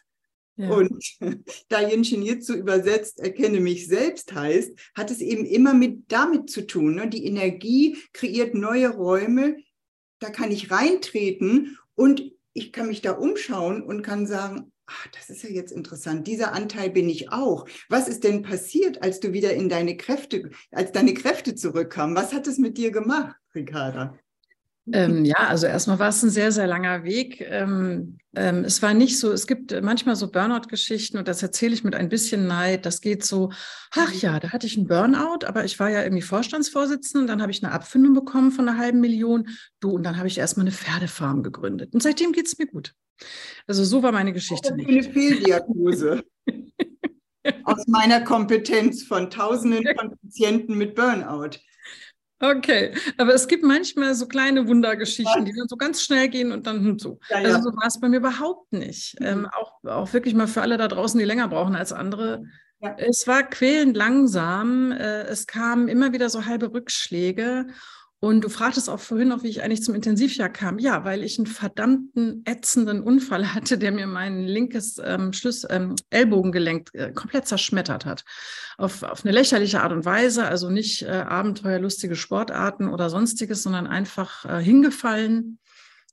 Ja. 0.56 0.70
Und 0.70 1.04
da 1.68 1.88
Yin 1.88 2.02
zu 2.42 2.56
übersetzt, 2.56 3.20
erkenne 3.20 3.60
mich 3.60 3.86
selbst 3.86 4.34
heißt, 4.34 4.72
hat 4.94 5.10
es 5.10 5.20
eben 5.20 5.44
immer 5.44 5.72
mit 5.72 6.10
damit 6.10 6.50
zu 6.50 6.66
tun. 6.66 6.96
Ne? 6.96 7.08
Die 7.08 7.26
Energie 7.26 7.98
kreiert 8.12 8.54
neue 8.54 8.88
Räume, 8.88 9.56
da 10.18 10.30
kann 10.30 10.50
ich 10.50 10.70
reintreten 10.70 11.78
und 11.94 12.32
ich 12.56 12.72
kann 12.72 12.88
mich 12.88 13.02
da 13.02 13.12
umschauen 13.12 13.82
und 13.82 14.02
kann 14.02 14.26
sagen, 14.26 14.72
ach, 14.86 15.06
das 15.08 15.30
ist 15.30 15.42
ja 15.42 15.50
jetzt 15.50 15.72
interessant, 15.72 16.26
dieser 16.26 16.52
Anteil 16.52 16.90
bin 16.90 17.08
ich 17.08 17.32
auch. 17.32 17.66
Was 17.88 18.08
ist 18.08 18.25
denn 18.25 18.42
passiert, 18.42 19.02
als 19.02 19.20
du 19.20 19.32
wieder 19.32 19.52
in 19.52 19.68
deine 19.68 19.96
Kräfte, 19.96 20.50
als 20.70 20.92
deine 20.92 21.14
Kräfte 21.14 21.54
zurückkamen? 21.54 22.16
Was 22.16 22.32
hat 22.32 22.46
es 22.46 22.58
mit 22.58 22.78
dir 22.78 22.90
gemacht, 22.90 23.36
Ricarda? 23.54 24.18
Ähm, 24.93 25.25
ja, 25.25 25.37
also 25.37 25.66
erstmal 25.66 25.99
war 25.99 26.11
es 26.11 26.23
ein 26.23 26.31
sehr, 26.31 26.52
sehr 26.52 26.66
langer 26.66 27.02
Weg. 27.02 27.40
Ähm, 27.40 28.19
ähm, 28.37 28.64
es 28.64 28.83
war 28.83 28.95
nicht 28.95 29.19
so, 29.19 29.33
es 29.33 29.47
gibt 29.49 29.75
manchmal 29.83 30.14
so 30.14 30.31
Burnout-Geschichten 30.31 31.19
und 31.19 31.26
das 31.26 31.43
erzähle 31.43 31.75
ich 31.75 31.83
mit 31.83 31.97
ein 31.97 32.09
bisschen 32.09 32.47
Neid. 32.47 32.87
Das 32.87 33.00
geht 33.00 33.25
so, 33.25 33.50
ach 33.90 34.12
ja, 34.12 34.38
da 34.38 34.52
hatte 34.52 34.66
ich 34.66 34.76
einen 34.76 34.87
Burnout, 34.87 35.45
aber 35.45 35.64
ich 35.64 35.81
war 35.81 35.90
ja 35.90 36.02
irgendwie 36.02 36.23
Vorstandsvorsitzende 36.23 37.23
und 37.23 37.26
dann 37.26 37.43
habe 37.43 37.50
ich 37.50 37.64
eine 37.64 37.73
Abfindung 37.73 38.14
bekommen 38.14 38.52
von 38.52 38.69
einer 38.69 38.78
halben 38.78 39.00
Million. 39.00 39.49
Du, 39.81 39.90
und 39.90 40.05
dann 40.05 40.19
habe 40.19 40.28
ich 40.28 40.38
erstmal 40.38 40.64
eine 40.64 40.73
Pferdefarm 40.73 41.43
gegründet. 41.43 41.93
Und 41.93 42.02
seitdem 42.02 42.33
geht 42.33 42.47
es 42.47 42.59
mir 42.59 42.66
gut. 42.66 42.95
Also 43.66 43.83
so 43.83 44.02
war 44.02 44.12
meine 44.12 44.33
Geschichte. 44.33 44.71
Das 44.71 44.78
ist 44.78 44.88
eine 44.88 45.02
Fehldiagnose. 45.02 46.23
Aus 47.64 47.87
meiner 47.87 48.23
Kompetenz 48.23 49.05
von 49.05 49.31
Tausenden 49.31 49.85
von 49.99 50.16
Patienten 50.21 50.76
mit 50.76 50.95
Burnout. 50.95 51.59
Okay, 52.38 52.93
aber 53.16 53.33
es 53.33 53.49
gibt 53.49 53.64
manchmal 53.64 54.14
so 54.14 54.26
kleine 54.26 54.69
Wundergeschichten, 54.69 55.47
die 55.47 55.55
dann 55.55 55.69
so 55.69 55.76
ganz 55.76 56.02
schnell 56.02 56.28
gehen 56.28 56.52
und 56.52 56.66
dann 56.66 56.85
hm, 56.85 56.99
so. 56.99 57.19
Ja, 57.31 57.40
ja. 57.40 57.47
Also 57.47 57.71
so 57.71 57.76
war 57.76 57.87
es 57.87 57.99
bei 57.99 58.09
mir 58.09 58.19
überhaupt 58.19 58.73
nicht. 58.73 59.19
Mhm. 59.21 59.26
Ähm, 59.26 59.49
auch, 59.52 59.83
auch 59.85 60.12
wirklich 60.12 60.35
mal 60.35 60.47
für 60.47 60.61
alle 60.61 60.76
da 60.76 60.88
draußen, 60.88 61.19
die 61.19 61.25
länger 61.25 61.49
brauchen 61.49 61.75
als 61.75 61.93
andere. 61.93 62.45
Ja. 62.81 62.95
Es 62.99 63.26
war 63.26 63.43
quälend 63.43 63.97
langsam. 63.97 64.93
Äh, 64.93 65.23
es 65.23 65.47
kamen 65.47 65.88
immer 65.88 66.12
wieder 66.12 66.28
so 66.28 66.45
halbe 66.45 66.73
Rückschläge. 66.73 67.69
Und 68.26 68.40
du 68.40 68.49
fragtest 68.49 68.90
auch 68.90 68.99
vorhin 68.99 69.28
noch, 69.28 69.45
wie 69.45 69.49
ich 69.49 69.62
eigentlich 69.62 69.85
zum 69.85 69.95
Intensivjahr 69.95 70.49
kam. 70.49 70.80
Ja, 70.80 71.04
weil 71.04 71.23
ich 71.23 71.38
einen 71.38 71.47
verdammten 71.47 72.42
ätzenden 72.45 73.00
Unfall 73.00 73.47
hatte, 73.54 73.78
der 73.78 73.92
mir 73.92 74.09
mein 74.09 74.42
linkes 74.42 75.00
ähm, 75.00 75.33
Schlüs 75.33 75.64
ähm, 75.71 75.95
Ellbogengelenk 76.11 76.90
äh, 76.95 77.12
komplett 77.12 77.47
zerschmettert 77.47 78.04
hat. 78.04 78.25
Auf, 78.78 79.04
auf 79.04 79.25
eine 79.25 79.33
lächerliche 79.33 79.80
Art 79.80 79.92
und 79.92 80.04
Weise, 80.04 80.45
also 80.45 80.71
nicht 80.71 81.02
äh, 81.02 81.06
abenteuerlustige 81.06 82.16
Sportarten 82.16 82.88
oder 82.88 83.11
sonstiges, 83.11 83.62
sondern 83.62 83.87
einfach 83.87 84.45
äh, 84.45 84.61
hingefallen 84.61 85.61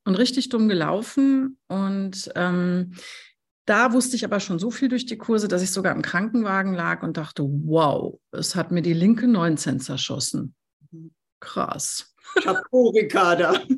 und 0.05 0.13
richtig 0.13 0.49
dumm 0.49 0.69
gelaufen. 0.69 1.57
Und 1.67 2.31
ähm, 2.35 2.93
da 3.65 3.91
wusste 3.91 4.17
ich 4.17 4.23
aber 4.23 4.39
schon 4.39 4.59
so 4.59 4.69
viel 4.69 4.89
durch 4.89 5.07
die 5.07 5.17
Kurse, 5.17 5.47
dass 5.47 5.63
ich 5.63 5.71
sogar 5.71 5.95
im 5.95 6.03
Krankenwagen 6.03 6.75
lag 6.75 7.01
und 7.01 7.17
dachte, 7.17 7.41
wow, 7.41 8.19
es 8.31 8.55
hat 8.55 8.69
mir 8.69 8.83
die 8.83 8.93
linke 8.93 9.27
19 9.27 9.79
zerschossen. 9.79 10.53
Krass. 11.43 12.15
Chapeau, 12.41 12.89
Ricarda. 12.89 13.61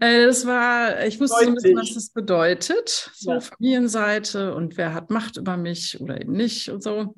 Äh, 0.00 0.26
das 0.26 0.46
war, 0.46 1.04
ich 1.06 1.18
wusste 1.18 1.38
so 1.40 1.48
ein 1.48 1.54
bisschen, 1.54 1.76
was 1.76 1.92
das 1.92 2.10
bedeutet. 2.10 3.10
So 3.16 3.32
ja. 3.32 3.40
Familienseite 3.40 4.54
und 4.54 4.76
wer 4.76 4.94
hat 4.94 5.10
Macht 5.10 5.38
über 5.38 5.56
mich 5.56 6.00
oder 6.00 6.20
eben 6.20 6.34
nicht 6.34 6.68
und 6.68 6.84
so. 6.84 7.16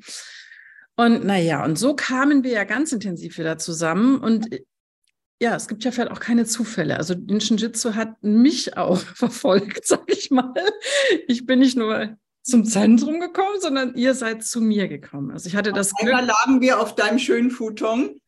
Und 0.96 1.22
naja, 1.22 1.62
und 1.62 1.78
so 1.78 1.94
kamen 1.94 2.42
wir 2.42 2.52
ja 2.52 2.64
ganz 2.64 2.92
intensiv 2.92 3.36
wieder 3.36 3.58
zusammen. 3.58 4.18
Und 4.18 4.48
ja, 5.42 5.56
es 5.56 5.68
gibt 5.68 5.84
ja 5.84 5.90
vielleicht 5.90 6.10
auch 6.10 6.20
keine 6.20 6.46
Zufälle. 6.46 6.96
Also 6.96 7.14
den 7.14 7.42
Shinjitsu 7.42 7.96
hat 7.96 8.22
mich 8.22 8.78
auch 8.78 8.96
verfolgt, 9.14 9.86
sag 9.86 10.10
ich 10.10 10.30
mal. 10.30 10.54
Ich 11.28 11.44
bin 11.44 11.58
nicht 11.58 11.76
nur 11.76 12.16
zum 12.42 12.64
Zentrum 12.64 13.20
gekommen, 13.20 13.60
sondern 13.60 13.94
ihr 13.94 14.14
seid 14.14 14.42
zu 14.42 14.62
mir 14.62 14.88
gekommen. 14.88 15.32
Also 15.32 15.48
ich 15.48 15.56
hatte 15.56 15.72
das 15.72 15.92
Glück. 15.92 16.14
Einmal 16.14 16.34
lagen 16.34 16.62
wir 16.62 16.80
auf 16.80 16.94
deinem 16.94 17.18
schönen 17.18 17.50
Futon 17.50 18.19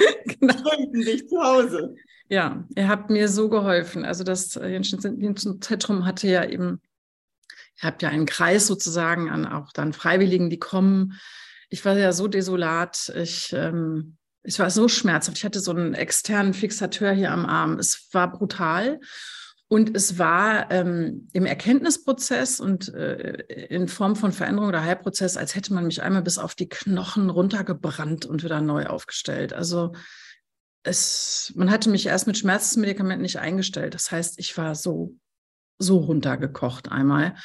genau. 0.40 0.54
Gründen 0.54 1.00
dich 1.02 1.28
zu 1.28 1.42
Hause. 1.42 1.94
Ja, 2.28 2.64
ihr 2.76 2.88
habt 2.88 3.10
mir 3.10 3.28
so 3.28 3.48
geholfen. 3.48 4.04
Also 4.04 4.24
das 4.24 4.54
Jensen-Zentrum 4.54 6.06
hatte 6.06 6.28
ja 6.28 6.44
eben, 6.44 6.80
ihr 7.80 7.82
habt 7.82 8.02
ja 8.02 8.08
einen 8.08 8.26
Kreis 8.26 8.66
sozusagen 8.66 9.28
an 9.30 9.46
auch 9.46 9.72
dann 9.72 9.92
Freiwilligen, 9.92 10.48
die 10.50 10.58
kommen. 10.58 11.18
Ich 11.70 11.84
war 11.84 11.96
ja 11.96 12.12
so 12.12 12.28
desolat. 12.28 13.12
Ich, 13.16 13.52
ähm, 13.52 14.16
ich 14.42 14.58
war 14.58 14.70
so 14.70 14.88
schmerzhaft. 14.88 15.38
Ich 15.38 15.44
hatte 15.44 15.60
so 15.60 15.72
einen 15.72 15.94
externen 15.94 16.54
Fixateur 16.54 17.12
hier 17.12 17.32
am 17.32 17.46
Arm. 17.46 17.78
Es 17.78 18.08
war 18.12 18.30
brutal. 18.30 19.00
Und 19.72 19.96
es 19.96 20.18
war 20.18 20.68
ähm, 20.72 21.28
im 21.32 21.46
Erkenntnisprozess 21.46 22.58
und 22.58 22.92
äh, 22.92 23.66
in 23.68 23.86
Form 23.86 24.16
von 24.16 24.32
Veränderung 24.32 24.68
oder 24.68 24.82
Heilprozess, 24.82 25.36
als 25.36 25.54
hätte 25.54 25.72
man 25.72 25.86
mich 25.86 26.02
einmal 26.02 26.22
bis 26.22 26.38
auf 26.38 26.56
die 26.56 26.68
Knochen 26.68 27.30
runtergebrannt 27.30 28.26
und 28.26 28.42
wieder 28.42 28.60
neu 28.60 28.86
aufgestellt. 28.86 29.52
Also 29.52 29.92
es, 30.82 31.52
man 31.54 31.70
hatte 31.70 31.88
mich 31.88 32.04
erst 32.06 32.26
mit 32.26 32.36
Schmerzmedikamenten 32.36 33.22
nicht 33.22 33.38
eingestellt. 33.38 33.94
Das 33.94 34.10
heißt, 34.10 34.40
ich 34.40 34.58
war 34.58 34.74
so, 34.74 35.14
so 35.78 35.98
runtergekocht 35.98 36.90
einmal. 36.90 37.36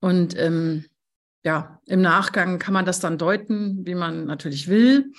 Und 0.00 0.36
ähm, 0.36 0.84
ja, 1.44 1.80
im 1.86 2.02
Nachgang 2.02 2.58
kann 2.58 2.74
man 2.74 2.84
das 2.84 3.00
dann 3.00 3.16
deuten, 3.16 3.86
wie 3.86 3.94
man 3.94 4.26
natürlich 4.26 4.68
will. 4.68 5.12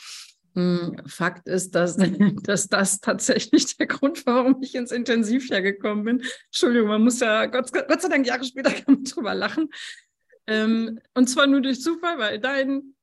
Hm, 0.59 0.97
Fakt 1.05 1.47
ist, 1.47 1.73
dass, 1.73 1.97
dass 2.43 2.67
das 2.67 2.99
tatsächlich 2.99 3.77
der 3.77 3.87
Grund 3.87 4.25
war, 4.25 4.35
warum 4.35 4.61
ich 4.61 4.75
ins 4.75 4.91
Intensivjahr 4.91 5.61
gekommen 5.61 6.03
bin. 6.03 6.23
Entschuldigung, 6.47 6.89
man 6.89 7.03
muss 7.03 7.21
ja, 7.21 7.45
Gott, 7.45 7.71
Gott 7.71 8.01
sei 8.01 8.09
Dank, 8.09 8.27
Jahre 8.27 8.43
später 8.43 8.71
kann 8.85 8.95
man 8.95 9.03
drüber 9.05 9.33
lachen. 9.33 9.69
Ähm, 10.47 10.99
und 11.13 11.27
zwar 11.27 11.47
nur 11.47 11.61
durch 11.61 11.81
Zufall, 11.81 12.17
weil 12.17 12.39
dein 12.39 12.95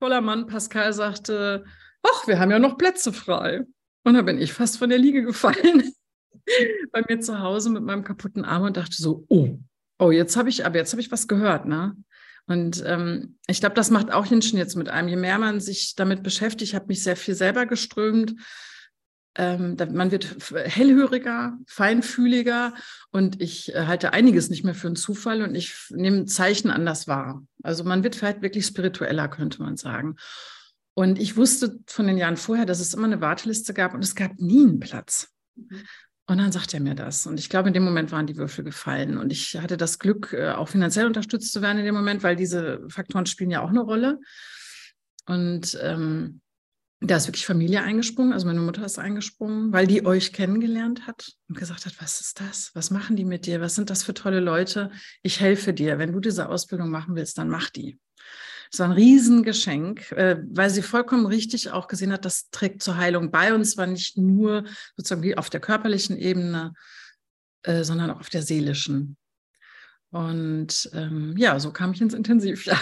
toller 0.00 0.22
Mann 0.22 0.46
Pascal 0.46 0.92
sagte, 0.92 1.64
ach, 2.02 2.26
wir 2.26 2.38
haben 2.38 2.50
ja 2.50 2.58
noch 2.58 2.78
Plätze 2.78 3.12
frei. 3.12 3.64
Und 4.04 4.14
da 4.14 4.22
bin 4.22 4.38
ich 4.38 4.52
fast 4.52 4.78
von 4.78 4.88
der 4.88 4.98
Liege 4.98 5.22
gefallen 5.22 5.92
bei 6.92 7.02
mir 7.08 7.20
zu 7.20 7.38
Hause 7.40 7.70
mit 7.70 7.82
meinem 7.82 8.04
kaputten 8.04 8.44
Arm 8.44 8.62
und 8.62 8.76
dachte 8.76 8.96
so, 8.96 9.26
oh, 9.28 9.58
oh, 9.98 10.10
jetzt 10.10 10.36
habe 10.36 10.48
ich, 10.48 10.64
aber 10.64 10.76
jetzt 10.76 10.92
habe 10.92 11.00
ich 11.00 11.12
was 11.12 11.28
gehört, 11.28 11.66
ne? 11.66 11.96
Und 12.46 12.82
ähm, 12.86 13.38
ich 13.46 13.60
glaube, 13.60 13.74
das 13.74 13.90
macht 13.90 14.12
auch 14.12 14.26
Hinschen 14.26 14.58
jetzt 14.58 14.76
mit 14.76 14.88
einem. 14.88 15.08
Je 15.08 15.16
mehr 15.16 15.38
man 15.38 15.60
sich 15.60 15.94
damit 15.94 16.22
beschäftigt, 16.22 16.70
ich 16.70 16.74
habe 16.74 16.86
mich 16.88 17.02
sehr 17.02 17.16
viel 17.16 17.34
selber 17.34 17.66
geströmt. 17.66 18.34
Ähm, 19.36 19.76
man 19.92 20.12
wird 20.12 20.36
hellhöriger, 20.54 21.58
feinfühliger 21.66 22.74
und 23.10 23.40
ich 23.40 23.74
äh, 23.74 23.86
halte 23.86 24.12
einiges 24.12 24.48
nicht 24.48 24.62
mehr 24.62 24.74
für 24.74 24.86
einen 24.86 24.96
Zufall 24.96 25.42
und 25.42 25.56
ich 25.56 25.74
nehme 25.90 26.26
Zeichen 26.26 26.70
anders 26.70 27.08
wahr. 27.08 27.44
Also 27.62 27.82
man 27.82 28.04
wird 28.04 28.14
vielleicht 28.14 28.42
wirklich 28.42 28.66
spiritueller, 28.66 29.28
könnte 29.28 29.60
man 29.60 29.76
sagen. 29.76 30.16
Und 30.94 31.18
ich 31.18 31.36
wusste 31.36 31.80
von 31.86 32.06
den 32.06 32.18
Jahren 32.18 32.36
vorher, 32.36 32.66
dass 32.66 32.78
es 32.78 32.94
immer 32.94 33.06
eine 33.06 33.20
Warteliste 33.20 33.74
gab 33.74 33.94
und 33.94 34.04
es 34.04 34.14
gab 34.14 34.38
nie 34.38 34.62
einen 34.62 34.78
Platz. 34.78 35.32
Und 36.26 36.38
dann 36.38 36.52
sagt 36.52 36.72
er 36.72 36.80
mir 36.80 36.94
das. 36.94 37.26
Und 37.26 37.38
ich 37.38 37.50
glaube, 37.50 37.68
in 37.68 37.74
dem 37.74 37.84
Moment 37.84 38.10
waren 38.10 38.26
die 38.26 38.36
Würfel 38.36 38.64
gefallen. 38.64 39.18
Und 39.18 39.30
ich 39.30 39.56
hatte 39.56 39.76
das 39.76 39.98
Glück, 39.98 40.32
äh, 40.32 40.52
auch 40.52 40.68
finanziell 40.68 41.06
unterstützt 41.06 41.52
zu 41.52 41.60
werden 41.60 41.78
in 41.78 41.84
dem 41.84 41.94
Moment, 41.94 42.22
weil 42.22 42.34
diese 42.34 42.80
Faktoren 42.88 43.26
spielen 43.26 43.50
ja 43.50 43.60
auch 43.60 43.68
eine 43.68 43.82
Rolle. 43.82 44.20
Und 45.26 45.78
ähm, 45.82 46.40
da 47.00 47.16
ist 47.16 47.28
wirklich 47.28 47.44
Familie 47.44 47.82
eingesprungen, 47.82 48.32
also 48.32 48.46
meine 48.46 48.60
Mutter 48.60 48.84
ist 48.84 48.98
eingesprungen, 48.98 49.72
weil 49.72 49.86
die 49.86 50.06
euch 50.06 50.32
kennengelernt 50.32 51.06
hat 51.06 51.32
und 51.48 51.58
gesagt 51.58 51.84
hat, 51.84 52.00
was 52.00 52.20
ist 52.20 52.40
das? 52.40 52.70
Was 52.74 52.90
machen 52.90 53.16
die 53.16 53.26
mit 53.26 53.44
dir? 53.44 53.60
Was 53.60 53.74
sind 53.74 53.90
das 53.90 54.02
für 54.02 54.14
tolle 54.14 54.40
Leute? 54.40 54.90
Ich 55.22 55.40
helfe 55.40 55.74
dir. 55.74 55.98
Wenn 55.98 56.12
du 56.12 56.20
diese 56.20 56.48
Ausbildung 56.48 56.90
machen 56.90 57.14
willst, 57.14 57.36
dann 57.36 57.48
mach 57.48 57.68
die. 57.68 57.98
War 58.78 58.88
ein 58.88 58.92
Riesengeschenk, 58.92 60.12
äh, 60.12 60.42
weil 60.50 60.70
sie 60.70 60.82
vollkommen 60.82 61.26
richtig 61.26 61.70
auch 61.70 61.88
gesehen 61.88 62.12
hat, 62.12 62.24
das 62.24 62.50
trägt 62.50 62.82
zur 62.82 62.96
Heilung 62.96 63.30
bei 63.30 63.54
uns, 63.54 63.76
war 63.76 63.86
nicht 63.86 64.16
nur 64.16 64.64
sozusagen 64.96 65.38
auf 65.38 65.50
der 65.50 65.60
körperlichen 65.60 66.16
Ebene, 66.16 66.74
äh, 67.62 67.84
sondern 67.84 68.10
auch 68.10 68.20
auf 68.20 68.30
der 68.30 68.42
seelischen. 68.42 69.16
Und 70.10 70.90
ähm, 70.92 71.34
ja, 71.36 71.58
so 71.58 71.72
kam 71.72 71.92
ich 71.92 72.00
ins 72.00 72.14
Intensivjahr. 72.14 72.78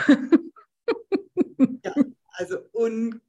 ja, 1.84 1.94
also 2.32 2.58
un 2.72 3.20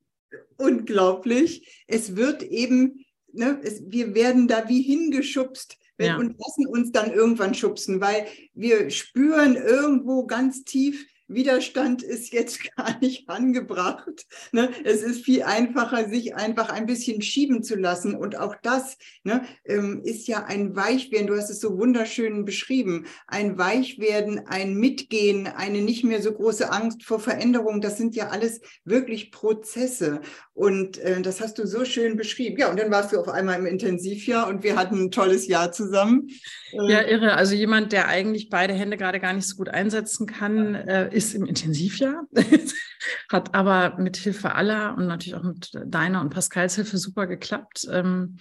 unglaublich. 0.57 1.85
Es 1.87 2.15
wird 2.15 2.43
eben, 2.43 3.05
ne, 3.31 3.59
es, 3.63 3.83
wir 3.87 4.15
werden 4.15 4.47
da 4.47 4.67
wie 4.67 4.81
hingeschubst 4.81 5.77
ja. 5.99 6.17
und 6.17 6.35
lassen 6.39 6.67
uns 6.67 6.91
dann 6.91 7.11
irgendwann 7.11 7.53
schubsen, 7.53 8.01
weil 8.01 8.27
wir 8.53 8.89
spüren 8.89 9.55
irgendwo 9.55 10.25
ganz 10.25 10.63
tief, 10.63 11.05
Widerstand 11.27 12.03
ist 12.03 12.33
jetzt 12.33 12.59
gar 12.75 12.99
nicht 12.99 13.29
angebracht. 13.29 14.25
Ne? 14.51 14.69
Es 14.83 15.01
ist 15.01 15.25
viel 15.25 15.43
einfacher, 15.43 16.09
sich 16.09 16.35
einfach 16.35 16.69
ein 16.69 16.85
bisschen 16.85 17.21
schieben 17.21 17.63
zu 17.63 17.75
lassen. 17.75 18.15
Und 18.15 18.37
auch 18.37 18.55
das 18.61 18.97
ne, 19.23 19.45
ähm, 19.65 20.01
ist 20.03 20.27
ja 20.27 20.45
ein 20.45 20.75
Weichwerden, 20.75 21.27
du 21.27 21.37
hast 21.37 21.49
es 21.49 21.59
so 21.59 21.77
wunderschön 21.77 22.45
beschrieben, 22.45 23.05
ein 23.27 23.57
Weichwerden, 23.57 24.47
ein 24.47 24.75
Mitgehen, 24.75 25.47
eine 25.47 25.81
nicht 25.81 26.03
mehr 26.03 26.21
so 26.21 26.33
große 26.33 26.71
Angst 26.71 27.03
vor 27.03 27.19
Veränderung. 27.19 27.81
Das 27.81 27.97
sind 27.97 28.15
ja 28.15 28.29
alles 28.29 28.61
wirklich 28.83 29.31
Prozesse. 29.31 30.21
Und 30.55 30.99
äh, 30.99 31.19
das 31.21 31.41
hast 31.41 31.57
du 31.57 31.65
so 31.65 31.83
schön 31.83 32.15
beschrieben. 32.15 32.57
Ja, 32.59 32.69
und 32.69 32.79
dann 32.79 32.91
warst 32.91 33.11
du 33.11 33.19
auf 33.19 33.27
einmal 33.27 33.57
im 33.57 33.65
Intensivjahr 33.65 34.47
und 34.47 34.63
wir 34.63 34.75
hatten 34.75 35.05
ein 35.05 35.11
tolles 35.11 35.47
Jahr 35.47 35.71
zusammen. 35.71 36.29
Ja, 36.71 37.01
ähm, 37.01 37.07
irre. 37.09 37.33
Also 37.33 37.55
jemand, 37.55 37.91
der 37.91 38.07
eigentlich 38.07 38.49
beide 38.49 38.73
Hände 38.73 38.97
gerade 38.97 39.19
gar 39.19 39.33
nicht 39.33 39.47
so 39.47 39.55
gut 39.55 39.69
einsetzen 39.69 40.27
kann, 40.27 40.75
äh, 40.75 41.13
ist 41.13 41.33
im 41.33 41.45
Intensivjahr, 41.45 42.27
hat 43.29 43.55
aber 43.55 43.97
mit 43.97 44.15
Hilfe 44.17 44.53
aller 44.53 44.95
und 44.95 45.07
natürlich 45.07 45.35
auch 45.35 45.43
mit 45.43 45.71
deiner 45.87 46.21
und 46.21 46.29
Pascals 46.29 46.75
Hilfe 46.75 46.97
super 46.99 47.25
geklappt. 47.25 47.87
Ähm, 47.91 48.37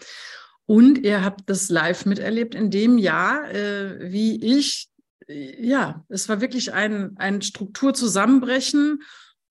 und 0.66 0.98
ihr 0.98 1.24
habt 1.24 1.48
das 1.48 1.70
live 1.70 2.04
miterlebt 2.04 2.54
in 2.54 2.70
dem 2.70 2.98
Jahr, 2.98 3.50
äh, 3.50 4.12
wie 4.12 4.58
ich, 4.58 4.90
äh, 5.28 5.66
ja, 5.66 6.04
es 6.10 6.28
war 6.28 6.42
wirklich 6.42 6.74
ein, 6.74 7.16
ein 7.16 7.40
Strukturzusammenbrechen 7.40 9.00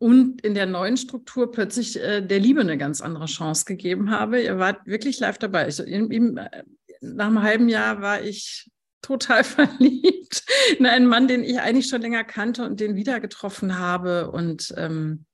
und 0.02 0.42
in 0.42 0.56
der 0.56 0.66
neuen 0.66 0.98
Struktur 0.98 1.52
plötzlich 1.52 2.02
äh, 2.02 2.22
der 2.22 2.40
Liebe 2.40 2.62
eine 2.62 2.76
ganz 2.76 3.02
andere 3.02 3.28
Chance 3.28 3.66
gegeben 3.66 4.10
habe. 4.10 4.42
Ihr 4.42 4.58
wart 4.58 4.88
wirklich 4.88 5.20
live 5.20 5.38
dabei. 5.38 5.66
Also 5.66 5.84
in, 5.84 6.10
in, 6.10 6.38
äh, 6.38 6.64
nach 7.02 7.28
einem 7.28 7.44
halben 7.44 7.70
Jahr 7.70 8.02
war 8.02 8.20
ich 8.20 8.72
total 9.04 9.44
verliebt 9.44 10.44
in 10.80 10.88
einen 10.88 11.06
Mann, 11.06 11.28
den 11.28 11.44
ich 11.44 11.60
eigentlich 11.60 11.88
schon 11.88 12.02
länger 12.02 12.24
kannte 12.24 12.64
und 12.64 12.80
den 12.80 12.96
wieder 12.96 13.20
getroffen 13.20 13.78
habe 13.78 14.32
und 14.32 14.74
ähm, 14.76 15.26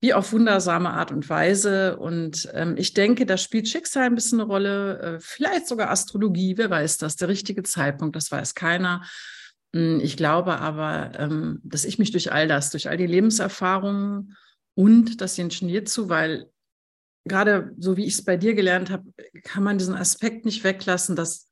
wie 0.00 0.14
auf 0.14 0.32
wundersame 0.32 0.90
Art 0.90 1.12
und 1.12 1.30
Weise. 1.30 1.96
Und 1.96 2.48
ähm, 2.54 2.74
ich 2.76 2.92
denke, 2.92 3.24
da 3.24 3.36
spielt 3.36 3.68
Schicksal 3.68 4.02
ein 4.02 4.16
bisschen 4.16 4.40
eine 4.40 4.48
Rolle, 4.48 4.98
äh, 4.98 5.20
vielleicht 5.20 5.68
sogar 5.68 5.90
Astrologie, 5.90 6.58
wer 6.58 6.70
weiß 6.70 6.98
das, 6.98 7.14
der 7.14 7.28
richtige 7.28 7.62
Zeitpunkt, 7.62 8.16
das 8.16 8.32
weiß 8.32 8.56
keiner. 8.56 9.04
Hm, 9.74 10.00
ich 10.02 10.16
glaube 10.16 10.58
aber, 10.58 11.12
ähm, 11.18 11.60
dass 11.64 11.84
ich 11.84 11.98
mich 11.98 12.10
durch 12.10 12.32
all 12.32 12.48
das, 12.48 12.70
durch 12.70 12.88
all 12.88 12.96
die 12.96 13.06
Lebenserfahrungen 13.06 14.36
und 14.74 15.20
das 15.20 15.36
zu, 15.84 16.08
weil 16.08 16.50
gerade 17.24 17.72
so 17.78 17.96
wie 17.96 18.04
ich 18.04 18.14
es 18.14 18.24
bei 18.24 18.36
dir 18.36 18.54
gelernt 18.54 18.90
habe, 18.90 19.04
kann 19.42 19.64
man 19.64 19.78
diesen 19.78 19.94
Aspekt 19.94 20.44
nicht 20.44 20.64
weglassen, 20.64 21.16
dass, 21.16 21.50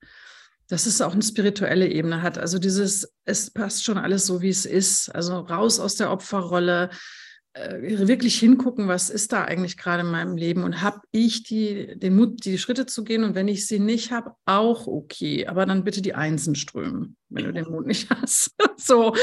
dass 0.68 0.87
es 0.87 1.00
auch 1.00 1.12
eine 1.12 1.22
spirituelle 1.22 1.88
Ebene 1.88 2.22
hat. 2.22 2.38
Also 2.38 2.59
dieses, 2.59 3.12
es 3.24 3.50
passt 3.50 3.85
schon 3.85 3.98
alles 3.98 4.27
so, 4.27 4.40
wie 4.40 4.50
es 4.50 4.66
ist. 4.66 5.09
Also 5.09 5.38
raus 5.40 5.81
aus 5.81 5.96
der 5.96 6.11
Opferrolle, 6.11 6.90
wirklich 7.54 8.38
hingucken, 8.38 8.88
was 8.88 9.10
ist 9.10 9.32
da 9.32 9.44
eigentlich 9.44 9.76
gerade 9.76 10.02
in 10.02 10.10
meinem 10.10 10.36
Leben 10.36 10.64
und 10.64 10.82
habe 10.82 11.00
ich 11.12 11.44
die, 11.44 11.96
den 11.98 12.16
Mut, 12.16 12.44
die 12.44 12.58
Schritte 12.58 12.86
zu 12.86 13.04
gehen 13.04 13.22
und 13.22 13.36
wenn 13.36 13.46
ich 13.46 13.66
sie 13.66 13.78
nicht 13.78 14.10
habe, 14.10 14.32
auch 14.44 14.88
okay, 14.88 15.46
aber 15.46 15.64
dann 15.64 15.84
bitte 15.84 16.02
die 16.02 16.14
Einsen 16.14 16.56
strömen, 16.56 17.16
wenn 17.28 17.44
du 17.44 17.52
den 17.52 17.70
Mut 17.70 17.86
nicht 17.86 18.10
hast. 18.22 18.50
so, 18.76 19.14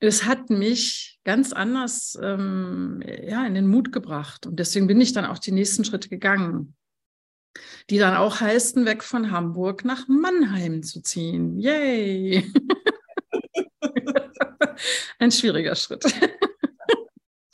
es 0.00 0.24
hat 0.24 0.48
mich 0.48 1.18
ganz 1.24 1.52
anders 1.52 2.18
ähm, 2.22 3.02
ja, 3.04 3.46
in 3.46 3.54
den 3.54 3.66
Mut 3.66 3.92
gebracht 3.92 4.46
und 4.46 4.58
deswegen 4.58 4.86
bin 4.86 5.00
ich 5.00 5.12
dann 5.12 5.26
auch 5.26 5.38
die 5.38 5.52
nächsten 5.52 5.84
Schritte 5.84 6.08
gegangen, 6.08 6.74
die 7.90 7.98
dann 7.98 8.16
auch 8.16 8.40
heißen, 8.40 8.86
weg 8.86 9.02
von 9.02 9.30
Hamburg 9.30 9.84
nach 9.84 10.08
Mannheim 10.08 10.82
zu 10.82 11.02
ziehen. 11.02 11.58
Yay! 11.58 12.50
Ein 15.18 15.30
schwieriger 15.30 15.74
Schritt 15.74 16.04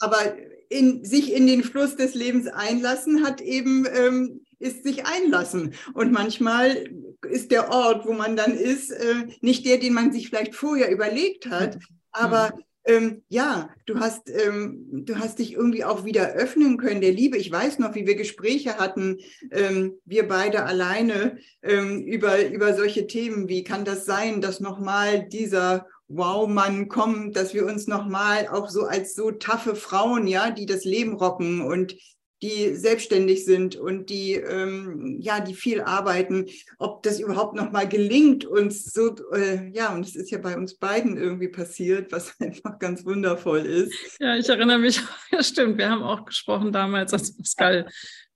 aber 0.03 0.35
in, 0.69 1.05
sich 1.05 1.33
in 1.33 1.47
den 1.47 1.63
Fluss 1.63 1.95
des 1.95 2.13
Lebens 2.13 2.47
einlassen 2.47 3.23
hat 3.23 3.39
eben, 3.41 3.87
ähm, 3.93 4.41
ist 4.59 4.83
sich 4.83 5.05
einlassen. 5.05 5.73
Und 5.93 6.11
manchmal 6.11 6.89
ist 7.29 7.51
der 7.51 7.69
Ort, 7.71 8.05
wo 8.05 8.13
man 8.13 8.35
dann 8.35 8.53
ist, 8.53 8.91
äh, 8.91 9.27
nicht 9.41 9.65
der, 9.65 9.77
den 9.77 9.93
man 9.93 10.11
sich 10.11 10.27
vielleicht 10.27 10.55
vorher 10.55 10.91
überlegt 10.91 11.49
hat. 11.49 11.77
Aber 12.11 12.51
ähm, 12.85 13.23
ja, 13.29 13.69
du 13.85 13.99
hast, 13.99 14.29
ähm, 14.29 15.05
du 15.05 15.17
hast 15.17 15.39
dich 15.39 15.53
irgendwie 15.53 15.85
auch 15.85 16.03
wieder 16.03 16.33
öffnen 16.33 16.77
können 16.77 17.01
der 17.01 17.13
Liebe. 17.13 17.37
Ich 17.37 17.51
weiß 17.51 17.79
noch, 17.79 17.95
wie 17.95 18.05
wir 18.05 18.15
Gespräche 18.15 18.77
hatten, 18.77 19.19
ähm, 19.51 19.93
wir 20.05 20.27
beide 20.27 20.63
alleine 20.63 21.37
ähm, 21.61 22.03
über, 22.03 22.45
über 22.45 22.73
solche 22.73 23.07
Themen. 23.07 23.47
Wie 23.47 23.63
kann 23.63 23.85
das 23.85 24.05
sein, 24.05 24.41
dass 24.41 24.59
nochmal 24.59 25.27
dieser 25.29 25.87
Wow-Mann 26.07 26.89
kommt, 26.89 27.35
dass 27.35 27.53
wir 27.53 27.65
uns 27.65 27.87
nochmal 27.87 28.47
auch 28.47 28.69
so 28.69 28.83
als 28.83 29.15
so 29.15 29.31
taffe 29.31 29.75
Frauen, 29.75 30.27
ja, 30.27 30.51
die 30.51 30.65
das 30.65 30.83
Leben 30.83 31.15
rocken 31.15 31.61
und 31.61 31.95
die 32.43 32.75
selbstständig 32.75 33.45
sind 33.45 33.77
und 33.77 34.09
die 34.09 34.33
ähm, 34.33 35.17
ja 35.21 35.39
die 35.39 35.55
viel 35.55 35.81
arbeiten, 35.81 36.47
ob 36.77 37.01
das 37.01 37.21
überhaupt 37.21 37.55
noch 37.55 37.71
mal 37.71 37.87
gelingt 37.87 38.43
uns 38.43 38.91
so 38.91 39.15
äh, 39.33 39.71
ja 39.73 39.93
und 39.93 40.05
es 40.05 40.15
ist 40.15 40.29
ja 40.29 40.39
bei 40.39 40.57
uns 40.57 40.75
beiden 40.75 41.15
irgendwie 41.15 41.47
passiert, 41.47 42.11
was 42.11 42.35
einfach 42.41 42.77
ganz 42.79 43.05
wundervoll 43.05 43.59
ist. 43.59 43.93
Ja, 44.19 44.35
ich 44.35 44.49
erinnere 44.49 44.79
mich, 44.79 45.01
ja 45.31 45.41
stimmt, 45.41 45.77
wir 45.77 45.89
haben 45.89 46.03
auch 46.03 46.25
gesprochen 46.25 46.73
damals, 46.73 47.13
als 47.13 47.35
Pascal 47.35 47.87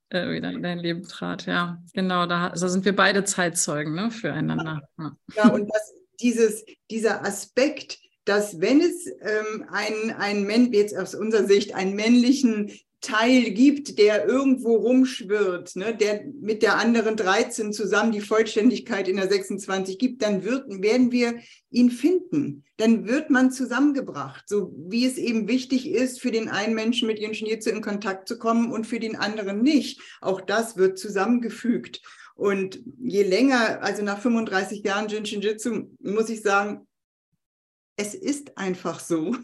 äh, 0.10 0.32
wieder 0.32 0.52
in 0.52 0.64
dein 0.64 0.80
Leben 0.80 1.04
trat. 1.04 1.46
Ja, 1.46 1.78
genau, 1.94 2.26
da 2.28 2.48
also 2.48 2.70
sind 2.70 2.86
wir 2.86 2.96
beide 2.96 3.26
Zeitzeugen 3.26 3.94
ne, 3.94 4.10
füreinander. 4.10 4.84
Ja, 4.98 5.12
ja 5.36 5.48
und 5.50 5.68
das 5.68 5.94
dieses, 6.20 6.66
dieser 6.90 7.26
Aspekt, 7.26 8.00
dass 8.26 8.60
wenn 8.60 8.82
es 8.82 9.08
ähm, 9.08 9.66
einen, 9.70 10.12
einen 10.12 10.48
Mann, 10.48 10.74
jetzt 10.74 10.96
aus 10.96 11.16
unserer 11.16 11.48
Sicht, 11.48 11.76
einen 11.76 11.96
männlichen 11.96 12.72
Teil 13.00 13.52
gibt, 13.52 14.00
der 14.00 14.28
irgendwo 14.28 14.76
rumschwirrt, 14.76 15.76
ne, 15.76 15.96
der 15.96 16.26
mit 16.42 16.64
der 16.64 16.78
anderen 16.78 17.16
13 17.16 17.72
zusammen 17.72 18.12
die 18.12 18.22
Vollständigkeit 18.22 19.08
in 19.08 19.18
der 19.18 19.30
26 19.30 20.00
gibt, 20.00 20.24
dann 20.24 20.44
wird, 20.44 20.66
werden 20.82 21.12
wir 21.12 21.36
ihn 21.70 21.92
finden. 21.92 22.64
Dann 22.78 23.08
wird 23.08 23.30
man 23.30 23.52
zusammengebracht, 23.52 24.50
so 24.50 24.74
wie 24.76 25.06
es 25.06 25.18
eben 25.18 25.48
wichtig 25.48 25.90
ist, 25.90 26.20
für 26.20 26.32
den 26.32 26.50
einen 26.50 26.74
Menschen 26.74 27.08
mit 27.08 27.20
Jinshinjitsu 27.20 27.70
in 27.70 27.82
Kontakt 27.82 28.28
zu 28.28 28.40
kommen 28.40 28.72
und 28.72 28.88
für 28.88 29.00
den 29.00 29.16
anderen 29.16 29.62
nicht. 29.62 30.02
Auch 30.20 30.42
das 30.42 30.76
wird 30.76 30.98
zusammengefügt. 30.98 32.02
Und 32.38 32.80
je 33.00 33.24
länger, 33.24 33.82
also 33.82 34.04
nach 34.04 34.20
35 34.20 34.84
Jahren 34.84 35.08
Jinshinjitsu, 35.08 35.90
muss 36.00 36.30
ich 36.30 36.44
sagen, 36.44 36.87
es 38.00 38.14
ist 38.14 38.58
einfach 38.60 39.00
so. 39.00 39.36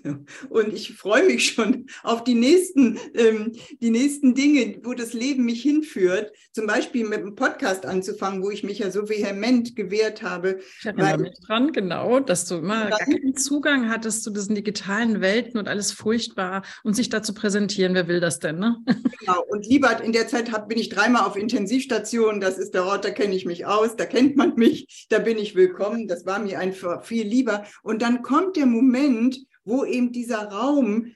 Und 0.49 0.73
ich 0.73 0.95
freue 0.95 1.25
mich 1.25 1.51
schon 1.51 1.87
auf 2.03 2.23
die 2.23 2.35
nächsten, 2.35 2.99
ähm, 3.15 3.51
die 3.81 3.89
nächsten 3.89 4.35
Dinge, 4.35 4.79
wo 4.83 4.93
das 4.93 5.13
Leben 5.13 5.43
mich 5.43 5.63
hinführt. 5.63 6.31
Zum 6.53 6.67
Beispiel 6.67 7.07
mit 7.07 7.19
einem 7.19 7.35
Podcast 7.35 7.85
anzufangen, 7.85 8.43
wo 8.43 8.51
ich 8.51 8.63
mich 8.63 8.79
ja 8.79 8.91
so 8.91 9.09
vehement 9.09 9.75
gewehrt 9.75 10.21
habe. 10.21 10.59
Ich 10.79 10.85
erinnere 10.85 11.17
mich 11.17 11.33
dran, 11.47 11.71
genau, 11.71 12.19
dass 12.19 12.45
du 12.45 12.57
immer 12.57 12.89
gar 12.89 12.99
keinen 12.99 13.35
Zugang 13.35 13.89
hattest 13.89 14.23
zu 14.23 14.29
diesen 14.29 14.53
digitalen 14.53 15.19
Welten 15.19 15.59
und 15.59 15.67
alles 15.67 15.91
furchtbar 15.91 16.61
und 16.83 16.95
sich 16.95 17.09
dazu 17.09 17.33
präsentieren. 17.33 17.95
Wer 17.95 18.07
will 18.07 18.19
das 18.19 18.39
denn, 18.39 18.59
ne? 18.59 18.77
Genau. 19.23 19.41
Und 19.47 19.65
lieber 19.65 20.03
in 20.03 20.11
der 20.11 20.27
Zeit 20.27 20.51
hab, 20.51 20.67
bin 20.67 20.77
ich 20.77 20.89
dreimal 20.89 21.25
auf 21.25 21.37
Intensivstation. 21.37 22.41
Das 22.41 22.57
ist 22.57 22.73
der 22.73 22.83
Ort, 22.83 23.05
da 23.05 23.09
kenne 23.09 23.33
ich 23.33 23.45
mich 23.45 23.65
aus, 23.65 23.95
da 23.95 24.05
kennt 24.05 24.35
man 24.35 24.55
mich, 24.55 25.07
da 25.09 25.19
bin 25.19 25.37
ich 25.37 25.55
willkommen. 25.55 26.09
Das 26.09 26.25
war 26.25 26.39
mir 26.39 26.59
einfach 26.59 27.05
viel 27.05 27.25
lieber. 27.25 27.63
Und 27.83 28.01
dann 28.01 28.21
kommt 28.21 28.42
kommt 28.43 28.57
der 28.57 28.65
Moment, 28.65 29.39
wo 29.63 29.85
eben 29.85 30.11
dieser 30.11 30.49
Raum, 30.49 31.13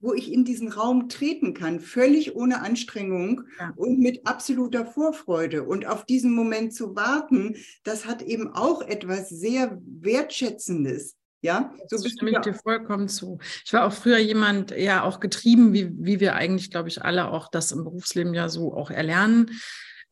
wo 0.00 0.14
ich 0.14 0.32
in 0.32 0.44
diesen 0.44 0.68
Raum 0.68 1.08
treten 1.08 1.54
kann, 1.54 1.80
völlig 1.80 2.34
ohne 2.34 2.62
Anstrengung 2.62 3.42
ja. 3.58 3.72
und 3.76 3.98
mit 3.98 4.26
absoluter 4.26 4.86
Vorfreude. 4.86 5.64
Und 5.64 5.86
auf 5.86 6.06
diesen 6.06 6.34
Moment 6.34 6.74
zu 6.74 6.96
warten, 6.96 7.56
das 7.84 8.06
hat 8.06 8.22
eben 8.22 8.52
auch 8.54 8.80
etwas 8.82 9.28
sehr 9.28 9.78
Wertschätzendes. 9.84 11.16
Ja, 11.44 11.74
so 11.88 12.00
bist 12.00 12.16
stimme 12.16 12.30
ich 12.30 12.38
dir 12.38 12.54
vollkommen 12.54 13.08
zu. 13.08 13.38
Ich 13.64 13.72
war 13.72 13.84
auch 13.84 13.92
früher 13.92 14.18
jemand, 14.18 14.70
ja, 14.70 15.02
auch 15.02 15.18
getrieben, 15.18 15.72
wie, 15.72 15.90
wie 15.98 16.20
wir 16.20 16.36
eigentlich, 16.36 16.70
glaube 16.70 16.88
ich, 16.88 17.02
alle 17.02 17.28
auch 17.30 17.48
das 17.48 17.72
im 17.72 17.82
Berufsleben 17.82 18.32
ja 18.32 18.48
so 18.48 18.74
auch 18.74 18.90
erlernen 18.90 19.50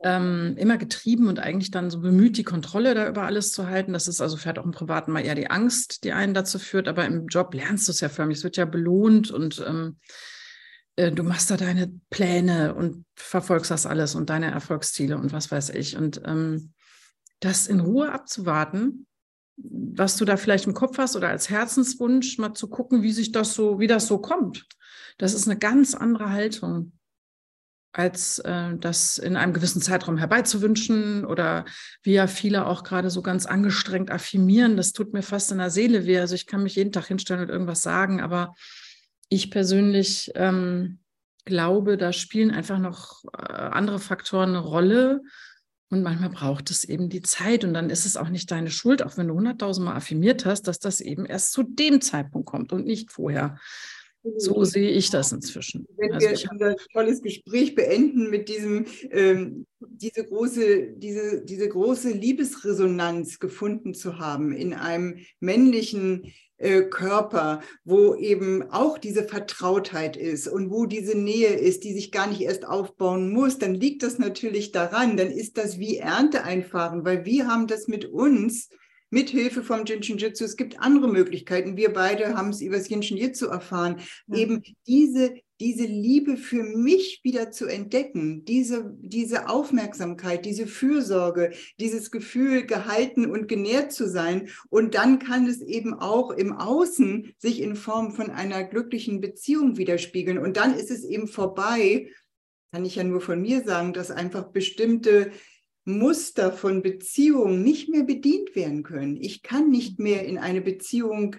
ähm, 0.02 0.54
immer 0.56 0.78
getrieben 0.78 1.28
und 1.28 1.38
eigentlich 1.38 1.70
dann 1.70 1.90
so 1.90 2.00
bemüht, 2.00 2.38
die 2.38 2.44
Kontrolle 2.44 2.94
da 2.94 3.06
über 3.08 3.24
alles 3.24 3.52
zu 3.52 3.68
halten. 3.68 3.92
Das 3.92 4.08
ist 4.08 4.20
also 4.20 4.36
vielleicht 4.36 4.58
auch 4.58 4.64
im 4.64 4.70
Privaten 4.70 5.12
mal 5.12 5.24
eher 5.24 5.34
die 5.34 5.50
Angst, 5.50 6.04
die 6.04 6.12
einen 6.12 6.32
dazu 6.32 6.58
führt, 6.58 6.88
aber 6.88 7.04
im 7.04 7.26
Job 7.26 7.52
lernst 7.54 7.86
du 7.86 7.92
es 7.92 8.00
ja 8.00 8.08
förmlich. 8.08 8.38
Es 8.38 8.44
wird 8.44 8.56
ja 8.56 8.64
belohnt 8.64 9.30
und 9.30 9.62
ähm, 9.66 9.98
äh, 10.96 11.12
du 11.12 11.22
machst 11.22 11.50
da 11.50 11.58
deine 11.58 11.92
Pläne 12.08 12.74
und 12.74 13.04
verfolgst 13.14 13.70
das 13.70 13.84
alles 13.84 14.14
und 14.14 14.30
deine 14.30 14.50
Erfolgsziele 14.50 15.18
und 15.18 15.32
was 15.32 15.50
weiß 15.50 15.70
ich. 15.70 15.96
Und 15.98 16.22
ähm, 16.24 16.72
das 17.40 17.66
in 17.66 17.80
Ruhe 17.80 18.10
abzuwarten, 18.10 19.06
was 19.56 20.16
du 20.16 20.24
da 20.24 20.38
vielleicht 20.38 20.66
im 20.66 20.72
Kopf 20.72 20.96
hast 20.96 21.14
oder 21.14 21.28
als 21.28 21.50
Herzenswunsch, 21.50 22.38
mal 22.38 22.54
zu 22.54 22.68
gucken, 22.68 23.02
wie 23.02 23.12
sich 23.12 23.32
das 23.32 23.52
so, 23.52 23.78
wie 23.78 23.86
das 23.86 24.06
so 24.06 24.18
kommt. 24.18 24.66
Das 25.18 25.34
ist 25.34 25.46
eine 25.46 25.58
ganz 25.58 25.94
andere 25.94 26.30
Haltung 26.30 26.92
als 27.92 28.38
äh, 28.40 28.76
das 28.78 29.18
in 29.18 29.36
einem 29.36 29.52
gewissen 29.52 29.82
Zeitraum 29.82 30.16
herbeizuwünschen 30.16 31.24
oder 31.24 31.64
wie 32.02 32.12
ja 32.12 32.26
viele 32.26 32.66
auch 32.66 32.84
gerade 32.84 33.10
so 33.10 33.22
ganz 33.22 33.46
angestrengt 33.46 34.10
affirmieren. 34.10 34.76
Das 34.76 34.92
tut 34.92 35.12
mir 35.12 35.22
fast 35.22 35.50
in 35.52 35.58
der 35.58 35.70
Seele 35.70 36.06
weh. 36.06 36.18
Also 36.18 36.34
ich 36.34 36.46
kann 36.46 36.62
mich 36.62 36.76
jeden 36.76 36.92
Tag 36.92 37.06
hinstellen 37.06 37.42
und 37.42 37.50
irgendwas 37.50 37.82
sagen, 37.82 38.20
aber 38.20 38.54
ich 39.28 39.50
persönlich 39.50 40.30
ähm, 40.34 41.00
glaube, 41.44 41.96
da 41.96 42.12
spielen 42.12 42.50
einfach 42.50 42.78
noch 42.78 43.24
äh, 43.36 43.52
andere 43.52 43.98
Faktoren 43.98 44.50
eine 44.50 44.60
Rolle. 44.60 45.22
Und 45.92 46.02
manchmal 46.04 46.30
braucht 46.30 46.70
es 46.70 46.84
eben 46.84 47.08
die 47.08 47.22
Zeit. 47.22 47.64
Und 47.64 47.74
dann 47.74 47.90
ist 47.90 48.06
es 48.06 48.16
auch 48.16 48.28
nicht 48.28 48.50
deine 48.52 48.70
Schuld, 48.70 49.02
auch 49.02 49.16
wenn 49.16 49.26
du 49.26 49.34
hunderttausendmal 49.34 49.96
affirmiert 49.96 50.46
hast, 50.46 50.68
dass 50.68 50.78
das 50.78 51.00
eben 51.00 51.26
erst 51.26 51.52
zu 51.52 51.64
dem 51.64 52.00
Zeitpunkt 52.00 52.48
kommt 52.48 52.72
und 52.72 52.86
nicht 52.86 53.10
vorher. 53.10 53.58
So 54.36 54.64
sehe 54.64 54.90
ich 54.90 55.10
das 55.10 55.32
inzwischen. 55.32 55.86
Wenn 55.96 56.12
also 56.12 56.28
wir 56.28 56.50
unser 56.50 56.76
tolles 56.92 57.22
Gespräch 57.22 57.74
beenden 57.74 58.28
mit 58.28 58.48
diesem, 58.48 58.84
ähm, 59.10 59.66
diese, 59.80 60.24
große, 60.24 60.92
diese, 60.96 61.42
diese 61.42 61.68
große 61.68 62.10
Liebesresonanz 62.10 63.38
gefunden 63.38 63.94
zu 63.94 64.18
haben 64.18 64.52
in 64.52 64.74
einem 64.74 65.18
männlichen 65.40 66.32
äh, 66.58 66.82
Körper, 66.82 67.62
wo 67.84 68.14
eben 68.14 68.70
auch 68.70 68.98
diese 68.98 69.24
Vertrautheit 69.24 70.18
ist 70.18 70.46
und 70.46 70.70
wo 70.70 70.84
diese 70.84 71.16
Nähe 71.16 71.54
ist, 71.54 71.84
die 71.84 71.94
sich 71.94 72.12
gar 72.12 72.26
nicht 72.26 72.42
erst 72.42 72.66
aufbauen 72.66 73.32
muss, 73.32 73.58
dann 73.58 73.74
liegt 73.74 74.02
das 74.02 74.18
natürlich 74.18 74.70
daran, 74.70 75.16
dann 75.16 75.30
ist 75.30 75.56
das 75.56 75.78
wie 75.78 75.96
Ernte 75.96 76.44
einfahren, 76.44 77.06
weil 77.06 77.24
wir 77.24 77.46
haben 77.46 77.66
das 77.66 77.88
mit 77.88 78.04
uns 78.04 78.68
mit 79.10 79.30
Hilfe 79.30 79.62
vom 79.62 79.84
Jinshin 79.84 80.18
Jitsu. 80.18 80.44
Es 80.44 80.56
gibt 80.56 80.80
andere 80.80 81.08
Möglichkeiten. 81.08 81.76
Wir 81.76 81.92
beide 81.92 82.36
haben 82.36 82.50
es 82.50 82.60
über 82.60 82.76
das 82.76 82.88
Jinshin 82.88 83.16
Jitsu 83.16 83.46
erfahren. 83.46 84.00
Ja. 84.28 84.38
Eben 84.38 84.62
diese, 84.86 85.34
diese 85.60 85.84
Liebe 85.84 86.36
für 86.36 86.62
mich 86.62 87.20
wieder 87.22 87.50
zu 87.50 87.66
entdecken, 87.66 88.44
diese, 88.44 88.96
diese 89.00 89.48
Aufmerksamkeit, 89.48 90.46
diese 90.46 90.66
Fürsorge, 90.66 91.52
dieses 91.80 92.10
Gefühl, 92.10 92.64
gehalten 92.64 93.26
und 93.26 93.48
genährt 93.48 93.92
zu 93.92 94.08
sein. 94.08 94.48
Und 94.70 94.94
dann 94.94 95.18
kann 95.18 95.46
es 95.46 95.60
eben 95.60 95.92
auch 95.94 96.30
im 96.30 96.52
Außen 96.52 97.34
sich 97.36 97.60
in 97.60 97.74
Form 97.74 98.12
von 98.12 98.30
einer 98.30 98.64
glücklichen 98.64 99.20
Beziehung 99.20 99.76
widerspiegeln. 99.76 100.38
Und 100.38 100.56
dann 100.56 100.74
ist 100.74 100.90
es 100.90 101.04
eben 101.04 101.26
vorbei, 101.26 102.08
kann 102.72 102.84
ich 102.84 102.94
ja 102.94 103.04
nur 103.04 103.20
von 103.20 103.42
mir 103.42 103.64
sagen, 103.64 103.92
dass 103.92 104.12
einfach 104.12 104.44
bestimmte 104.52 105.32
Muster 105.84 106.52
von 106.52 106.82
Beziehungen 106.82 107.62
nicht 107.62 107.88
mehr 107.88 108.04
bedient 108.04 108.54
werden 108.54 108.82
können. 108.82 109.16
Ich 109.16 109.42
kann 109.42 109.70
nicht 109.70 109.98
mehr 109.98 110.24
in 110.24 110.38
eine 110.38 110.60
Beziehung 110.60 111.36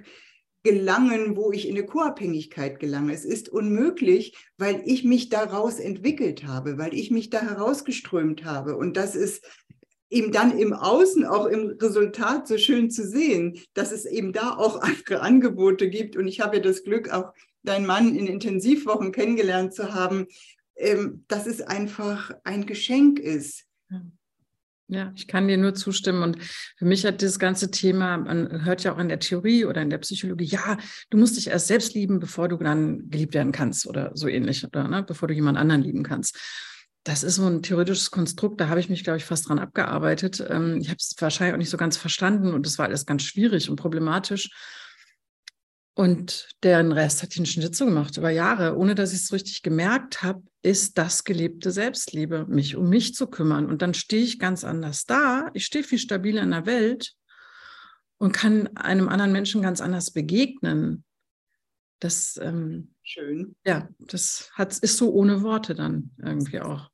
gelangen, 0.63 1.35
wo 1.35 1.51
ich 1.51 1.67
in 1.67 1.75
eine 1.75 1.85
Co-Abhängigkeit 1.85 2.79
gelange. 2.79 3.13
Es 3.13 3.25
ist 3.25 3.49
unmöglich, 3.49 4.35
weil 4.57 4.81
ich 4.85 5.03
mich 5.03 5.29
daraus 5.29 5.79
entwickelt 5.79 6.45
habe, 6.45 6.77
weil 6.77 6.93
ich 6.93 7.09
mich 7.09 7.29
da 7.29 7.41
herausgeströmt 7.41 8.45
habe. 8.45 8.75
Und 8.77 8.97
das 8.97 9.15
ist 9.15 9.43
eben 10.09 10.31
dann 10.31 10.57
im 10.57 10.73
Außen, 10.73 11.25
auch 11.25 11.45
im 11.45 11.77
Resultat 11.81 12.47
so 12.47 12.57
schön 12.57 12.91
zu 12.91 13.07
sehen, 13.07 13.59
dass 13.73 13.91
es 13.91 14.05
eben 14.05 14.33
da 14.33 14.55
auch 14.55 14.81
andere 14.81 15.21
Angebote 15.21 15.89
gibt. 15.89 16.15
Und 16.15 16.27
ich 16.27 16.41
habe 16.41 16.57
ja 16.57 16.61
das 16.61 16.83
Glück, 16.83 17.09
auch 17.09 17.33
deinen 17.63 17.85
Mann 17.85 18.15
in 18.15 18.27
Intensivwochen 18.27 19.11
kennengelernt 19.11 19.73
zu 19.73 19.93
haben, 19.93 20.27
ähm, 20.75 21.25
dass 21.27 21.47
es 21.47 21.61
einfach 21.61 22.31
ein 22.43 22.65
Geschenk 22.65 23.19
ist. 23.19 23.65
Ja, 24.91 25.13
ich 25.15 25.25
kann 25.25 25.47
dir 25.47 25.57
nur 25.57 25.73
zustimmen. 25.73 26.21
Und 26.21 26.37
für 26.75 26.83
mich 26.83 27.05
hat 27.05 27.21
dieses 27.21 27.39
ganze 27.39 27.71
Thema, 27.71 28.17
man 28.17 28.65
hört 28.65 28.83
ja 28.83 28.93
auch 28.93 28.97
in 28.97 29.07
der 29.07 29.19
Theorie 29.19 29.63
oder 29.63 29.81
in 29.81 29.89
der 29.89 29.99
Psychologie, 29.99 30.43
ja, 30.43 30.77
du 31.09 31.17
musst 31.17 31.37
dich 31.37 31.47
erst 31.47 31.67
selbst 31.67 31.93
lieben, 31.93 32.19
bevor 32.19 32.49
du 32.49 32.57
dann 32.57 33.09
geliebt 33.09 33.33
werden 33.33 33.53
kannst 33.53 33.87
oder 33.87 34.11
so 34.15 34.27
ähnlich, 34.27 34.65
oder 34.65 34.89
ne, 34.89 35.01
bevor 35.01 35.29
du 35.29 35.33
jemand 35.33 35.57
anderen 35.57 35.81
lieben 35.81 36.03
kannst. 36.03 36.37
Das 37.05 37.23
ist 37.23 37.35
so 37.35 37.47
ein 37.47 37.63
theoretisches 37.63 38.11
Konstrukt, 38.11 38.59
da 38.59 38.67
habe 38.67 38.81
ich 38.81 38.89
mich, 38.89 39.05
glaube 39.05 39.15
ich, 39.15 39.23
fast 39.23 39.47
dran 39.47 39.59
abgearbeitet. 39.59 40.45
Ähm, 40.49 40.79
ich 40.81 40.89
habe 40.89 40.97
es 40.97 41.15
wahrscheinlich 41.17 41.53
auch 41.53 41.57
nicht 41.59 41.69
so 41.69 41.77
ganz 41.77 41.95
verstanden 41.95 42.53
und 42.53 42.67
es 42.67 42.77
war 42.77 42.85
alles 42.85 43.05
ganz 43.05 43.23
schwierig 43.23 43.69
und 43.69 43.77
problematisch. 43.77 44.49
Und 45.93 46.49
deren 46.63 46.91
Rest 46.93 47.21
hat 47.21 47.35
den 47.35 47.45
Schnitzel 47.45 47.87
gemacht 47.87 48.15
über 48.17 48.29
Jahre, 48.29 48.77
ohne 48.77 48.95
dass 48.95 49.11
ich 49.11 49.19
es 49.19 49.33
richtig 49.33 49.61
gemerkt 49.61 50.23
habe, 50.23 50.41
ist 50.61 50.97
das 50.97 51.23
gelebte 51.23 51.71
Selbstliebe, 51.71 52.45
mich 52.47 52.75
um 52.75 52.87
mich 52.87 53.13
zu 53.13 53.27
kümmern. 53.27 53.65
Und 53.65 53.81
dann 53.81 53.93
stehe 53.93 54.23
ich 54.23 54.39
ganz 54.39 54.63
anders 54.63 55.05
da. 55.05 55.49
Ich 55.53 55.65
stehe 55.65 55.83
viel 55.83 55.99
stabiler 55.99 56.43
in 56.43 56.51
der 56.51 56.65
Welt 56.65 57.13
und 58.17 58.31
kann 58.31 58.67
einem 58.77 59.09
anderen 59.09 59.31
Menschen 59.31 59.61
ganz 59.61 59.81
anders 59.81 60.11
begegnen. 60.11 61.03
Das 61.99 62.39
ähm, 62.41 62.93
schön. 63.03 63.55
Ja, 63.65 63.89
das 63.99 64.49
hat, 64.53 64.77
ist 64.77 64.97
so 64.97 65.11
ohne 65.11 65.41
Worte 65.41 65.75
dann 65.75 66.11
irgendwie 66.17 66.61
auch. 66.61 66.90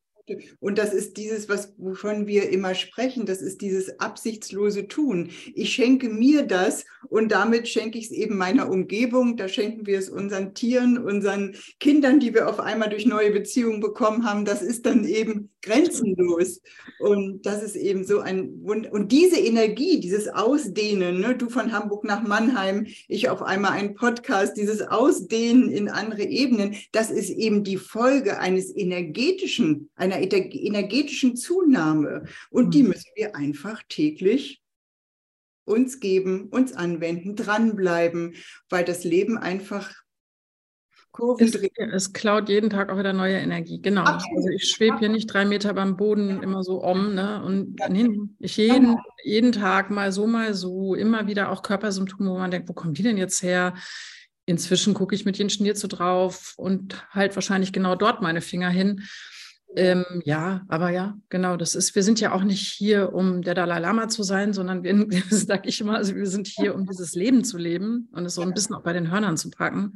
Und 0.60 0.78
das 0.78 0.94
ist 0.94 1.18
dieses, 1.18 1.50
was, 1.50 1.74
wovon 1.78 2.28
wir 2.28 2.50
immer 2.50 2.76
sprechen, 2.76 3.26
das 3.26 3.42
ist 3.42 3.62
dieses 3.62 4.00
absichtslose 4.00 4.88
Tun. 4.88 5.30
Ich 5.54 5.74
schenke 5.74 6.10
mir 6.10 6.44
das 6.44 6.86
und 7.10 7.32
damit 7.32 7.68
schenke 7.68 7.98
ich 7.98 8.06
es 8.06 8.12
eben 8.12 8.38
meiner 8.38 8.70
Umgebung, 8.70 9.38
da 9.38 9.48
schenken 9.48 9.86
wir 9.86 10.00
es 10.00 10.10
unseren 10.10 10.54
Tieren, 10.54 10.98
unseren 10.98 11.56
Kindern, 11.80 12.20
die 12.20 12.34
wir 12.34 12.50
auf 12.50 12.60
einmal 12.60 12.90
durch 12.90 13.06
neue 13.06 13.32
Beziehungen 13.32 13.80
bekommen 13.80 14.26
haben. 14.26 14.46
Das 14.46 14.62
ist 14.62 14.86
dann 14.86 15.06
eben 15.06 15.50
grenzenlos. 15.62 16.62
Und 17.00 17.46
das 17.46 17.62
ist 17.64 17.76
eben 17.76 18.04
so 18.04 18.20
ein 18.20 18.64
Wund 18.64 18.92
und 18.92 19.12
diese 19.12 19.38
Energie, 19.40 20.00
dieses 20.00 20.28
Ausdehnen, 20.28 21.20
ne, 21.20 21.36
du 21.36 21.50
von 21.50 21.72
Hamburg 21.72 22.04
nach 22.04 22.24
Mannheim, 22.24 22.88
ich 23.08 23.30
auf 23.30 23.42
einmal 23.42 23.72
einen 23.72 23.94
Podcast, 23.94 24.58
dieses 24.58 24.82
Ausdehnen 24.82 25.70
in 25.70 25.90
andere 25.90 26.24
Ebenen, 26.24 26.76
das 26.92 27.12
ist 27.12 27.30
eben 27.30 27.64
die 27.64 27.78
Folge 27.78 28.40
eines 28.40 28.76
energetischen, 28.76 29.90
einer 29.96 30.17
energetischen 30.22 31.36
Zunahme. 31.36 32.26
Und 32.50 32.74
die 32.74 32.84
mhm. 32.84 32.90
müssen 32.90 33.12
wir 33.16 33.36
einfach 33.36 33.84
täglich 33.90 34.62
uns 35.66 36.00
geben, 36.00 36.48
uns 36.50 36.74
anwenden, 36.74 37.36
dranbleiben, 37.36 38.36
weil 38.70 38.86
das 38.86 39.04
Leben 39.04 39.38
einfach 39.38 39.94
Kurven 41.18 41.52
drehen. 41.52 41.90
Es, 41.92 42.14
klaut 42.14 42.48
jeden 42.48 42.70
Tag 42.70 42.92
auch 42.92 42.98
wieder 42.98 43.14
neue 43.14 43.38
Energie. 43.38 43.82
Genau. 43.82 44.04
Also 44.04 44.50
ich 44.50 44.70
schwebe 44.70 45.00
hier 45.00 45.10
nicht 45.10 45.26
drei 45.28 45.46
Meter 45.46 45.74
beim 45.74 45.98
Boden 45.98 46.44
immer 46.44 46.64
so 46.64 46.84
um. 46.84 47.16
Ne? 47.16 47.44
Und 47.44 47.80
ja. 47.80 47.90
nee, 47.90 48.08
ich 48.40 48.56
jeden, 48.58 48.98
jeden 49.24 49.52
Tag 49.52 49.90
mal 49.90 50.12
so, 50.12 50.28
mal 50.28 50.54
so, 50.54 50.94
immer 50.94 51.28
wieder 51.28 51.52
auch 51.52 51.64
Körpersymptome, 51.64 52.30
wo 52.30 52.38
man 52.38 52.52
denkt, 52.52 52.70
wo 52.70 52.74
kommen 52.74 52.94
die 52.94 53.04
denn 53.04 53.18
jetzt 53.18 53.42
her? 53.42 53.74
Inzwischen 54.46 54.94
gucke 54.94 55.16
ich 55.16 55.26
mit 55.26 55.40
den 55.40 55.50
Schnitzel 55.50 55.90
drauf 55.90 56.54
und 56.56 57.06
halt 57.10 57.36
wahrscheinlich 57.36 57.74
genau 57.74 57.96
dort 57.96 58.22
meine 58.22 58.42
Finger 58.42 58.70
hin. 58.70 59.04
Ähm, 59.76 60.06
ja, 60.24 60.62
aber 60.70 60.90
ja, 60.90 61.18
genau, 61.30 61.58
das 61.58 61.76
ist, 61.76 61.94
wir 61.94 62.02
sind 62.02 62.20
ja 62.20 62.32
auch 62.32 62.44
nicht 62.44 62.68
hier, 62.72 63.14
um 63.14 63.42
der 63.42 63.54
Dalai 63.54 63.80
Lama 63.80 64.08
zu 64.08 64.24
sein, 64.24 64.54
sondern 64.54 64.84
wir, 64.84 65.08
sag 65.30 65.68
ich 65.68 65.82
immer, 65.82 65.98
also 65.98 66.16
wir 66.16 66.26
sind 66.26 66.48
hier, 66.48 66.74
um 66.74 66.86
dieses 66.86 67.14
Leben 67.14 67.44
zu 67.44 67.58
leben 67.58 68.10
und 68.12 68.26
es 68.26 68.36
so 68.36 68.42
ein 68.42 68.54
bisschen 68.54 68.76
auch 68.76 68.84
bei 68.84 68.94
den 68.94 69.12
Hörnern 69.12 69.38
zu 69.38 69.50
packen. 69.50 69.94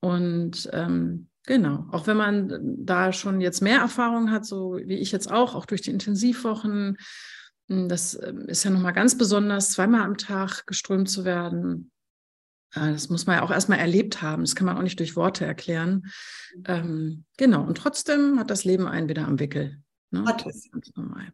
Und 0.00 0.68
ähm, 0.72 1.28
genau, 1.46 1.86
auch 1.90 2.06
wenn 2.06 2.16
man 2.16 2.84
da 2.84 3.12
schon 3.12 3.40
jetzt 3.40 3.62
mehr 3.62 3.78
Erfahrung 3.78 4.30
hat, 4.30 4.44
so 4.44 4.78
wie 4.84 4.98
ich 4.98 5.12
jetzt 5.12 5.30
auch, 5.30 5.54
auch 5.54 5.66
durch 5.66 5.82
die 5.82 5.90
Intensivwochen, 5.90 6.98
hm, 7.68 7.88
das 7.88 8.20
ähm, 8.22 8.48
ist 8.48 8.64
ja 8.64 8.70
nochmal 8.70 8.92
ganz 8.92 9.16
besonders, 9.16 9.70
zweimal 9.70 10.02
am 10.02 10.16
Tag 10.16 10.66
geströmt 10.66 11.08
zu 11.08 11.24
werden. 11.24 11.90
Äh, 12.74 12.92
das 12.92 13.08
muss 13.08 13.26
man 13.26 13.36
ja 13.36 13.42
auch 13.42 13.50
erstmal 13.50 13.78
erlebt 13.78 14.22
haben. 14.22 14.42
Das 14.42 14.54
kann 14.54 14.66
man 14.66 14.76
auch 14.76 14.82
nicht 14.82 14.98
durch 14.98 15.16
Worte 15.16 15.44
erklären. 15.44 16.06
Ähm, 16.66 17.24
genau. 17.36 17.62
Und 17.62 17.76
trotzdem 17.78 18.38
hat 18.38 18.50
das 18.50 18.64
Leben 18.64 18.86
einen 18.86 19.08
wieder 19.08 19.26
am 19.26 19.38
Wickel. 19.38 19.82
Ne? 20.10 20.24
Hat 20.24 20.46
es. 20.46 20.68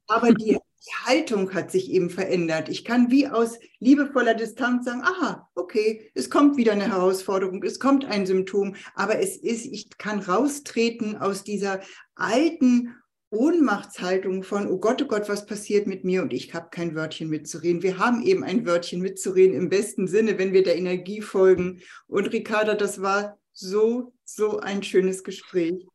Aber 0.09 0.33
die, 0.33 0.57
die, 0.57 0.59
Haltung 1.07 1.55
hat 1.55 1.70
sich 1.70 1.90
eben 1.90 2.11
verändert. 2.11 2.68
Ich 2.68 2.85
kann 2.85 3.11
wie 3.11 3.29
aus 3.29 3.59
liebevoller 3.79 4.35
Distanz 4.35 4.85
sagen, 4.85 5.03
aha, 5.03 5.49
okay, 5.55 6.11
es 6.14 6.29
kommt 6.29 6.57
wieder 6.57 6.73
eine 6.73 6.88
Herausforderung, 6.88 7.62
es 7.62 7.79
kommt 7.79 8.05
ein 8.05 8.27
Symptom, 8.27 8.75
aber 8.94 9.18
es 9.18 9.37
ist, 9.37 9.64
ich 9.64 9.88
kann 9.97 10.18
raustreten 10.18 11.16
aus 11.16 11.42
dieser 11.42 11.81
alten 12.16 12.94
Ohnmachtshaltung 13.35 14.42
von, 14.42 14.68
oh 14.70 14.79
Gott, 14.79 15.03
oh 15.03 15.07
Gott, 15.07 15.29
was 15.29 15.47
passiert 15.47 15.87
mit 15.87 16.05
mir 16.05 16.23
und 16.23 16.33
ich 16.33 16.55
habe 16.55 16.68
kein 16.70 16.94
Wörtchen 16.94 17.29
mitzureden. 17.29 17.83
Wir 17.83 17.99
haben 17.99 18.23
eben 18.23 18.44
ein 18.44 18.66
Wörtchen 18.66 19.01
mitzureden 19.01 19.57
im 19.57 19.68
besten 19.68 20.07
Sinne, 20.07 20.38
wenn 20.38 20.53
wir 20.53 20.62
der 20.62 20.77
Energie 20.77 21.20
folgen. 21.20 21.81
Und 22.07 22.33
Ricarda, 22.33 22.75
das 22.75 23.03
war 23.03 23.38
so, 23.53 24.12
so 24.25 24.61
ein 24.61 24.83
schönes 24.83 25.25
Gespräch. 25.25 25.87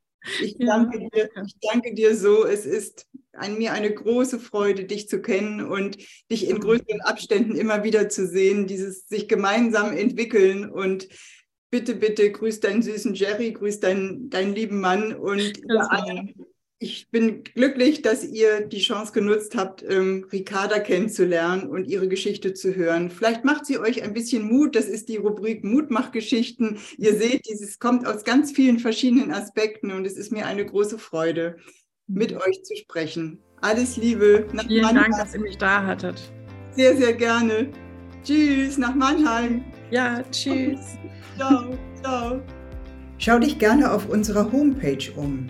Ich 0.41 0.58
danke, 0.58 1.02
ja. 1.02 1.10
dir, 1.10 1.30
ich 1.45 1.56
danke 1.62 1.93
dir 1.93 2.15
so. 2.15 2.45
Es 2.45 2.65
ist 2.65 3.08
an 3.34 3.58
mir 3.58 3.73
eine 3.73 3.93
große 3.93 4.39
Freude, 4.39 4.86
dich 4.86 5.08
zu 5.08 5.21
kennen 5.21 5.65
und 5.65 5.97
dich 6.30 6.49
in 6.49 6.60
größeren 6.60 7.02
Abständen 7.02 7.56
immer 7.56 7.84
wieder 7.84 8.10
zu 8.10 8.28
sehen, 8.28 8.67
dieses 8.67 9.08
sich 9.08 9.28
gemeinsam 9.28 9.95
entwickeln 9.95 10.69
und 10.69 11.08
bitte, 11.71 11.95
bitte 11.95 12.32
grüß 12.32 12.60
deinen 12.60 12.82
süßen 12.82 13.13
Jerry, 13.13 13.54
grüß 13.54 13.80
deinen, 13.80 14.30
deinen 14.30 14.54
lieben 14.54 14.82
Mann 14.82 15.15
und 15.15 15.39
ihr 15.39 15.91
alle, 15.91 16.34
ich 16.81 17.11
bin 17.11 17.43
glücklich, 17.43 18.01
dass 18.01 18.23
ihr 18.23 18.61
die 18.61 18.79
Chance 18.79 19.11
genutzt 19.11 19.55
habt, 19.55 19.83
ähm, 19.83 20.25
Ricarda 20.31 20.79
kennenzulernen 20.79 21.69
und 21.69 21.85
ihre 21.85 22.07
Geschichte 22.07 22.53
zu 22.53 22.73
hören. 22.73 23.11
Vielleicht 23.11 23.43
macht 23.43 23.65
sie 23.65 23.77
euch 23.77 24.01
ein 24.01 24.13
bisschen 24.13 24.43
Mut. 24.43 24.77
Das 24.77 24.85
ist 24.85 25.09
die 25.09 25.17
Rubrik 25.17 25.65
Mutmachgeschichten. 25.65 26.77
Ihr 26.97 27.15
seht, 27.15 27.49
dieses 27.49 27.79
kommt 27.79 28.07
aus 28.07 28.23
ganz 28.23 28.53
vielen 28.53 28.79
verschiedenen 28.79 29.31
Aspekten 29.33 29.91
und 29.91 30.07
es 30.07 30.15
ist 30.15 30.31
mir 30.31 30.45
eine 30.45 30.65
große 30.65 30.97
Freude, 30.97 31.57
mit 32.07 32.33
euch 32.33 32.63
zu 32.63 32.77
sprechen. 32.77 33.39
Alles 33.59 33.97
Liebe. 33.97 34.47
Nach 34.53 34.65
Vielen 34.65 34.83
Mannheim. 34.83 35.11
Dank, 35.11 35.23
dass 35.23 35.33
ihr 35.33 35.41
mich 35.41 35.57
da 35.57 35.85
hattet. 35.85 36.31
Sehr, 36.71 36.95
sehr 36.95 37.13
gerne. 37.13 37.69
Tschüss 38.23 38.77
nach 38.77 38.95
Mannheim. 38.95 39.65
Ja, 39.91 40.23
tschüss. 40.31 40.79
Ciao, 41.35 41.77
ciao. 42.01 42.41
Schau 43.17 43.37
dich 43.37 43.59
gerne 43.59 43.91
auf 43.91 44.07
unserer 44.07 44.49
Homepage 44.49 45.11
um 45.17 45.49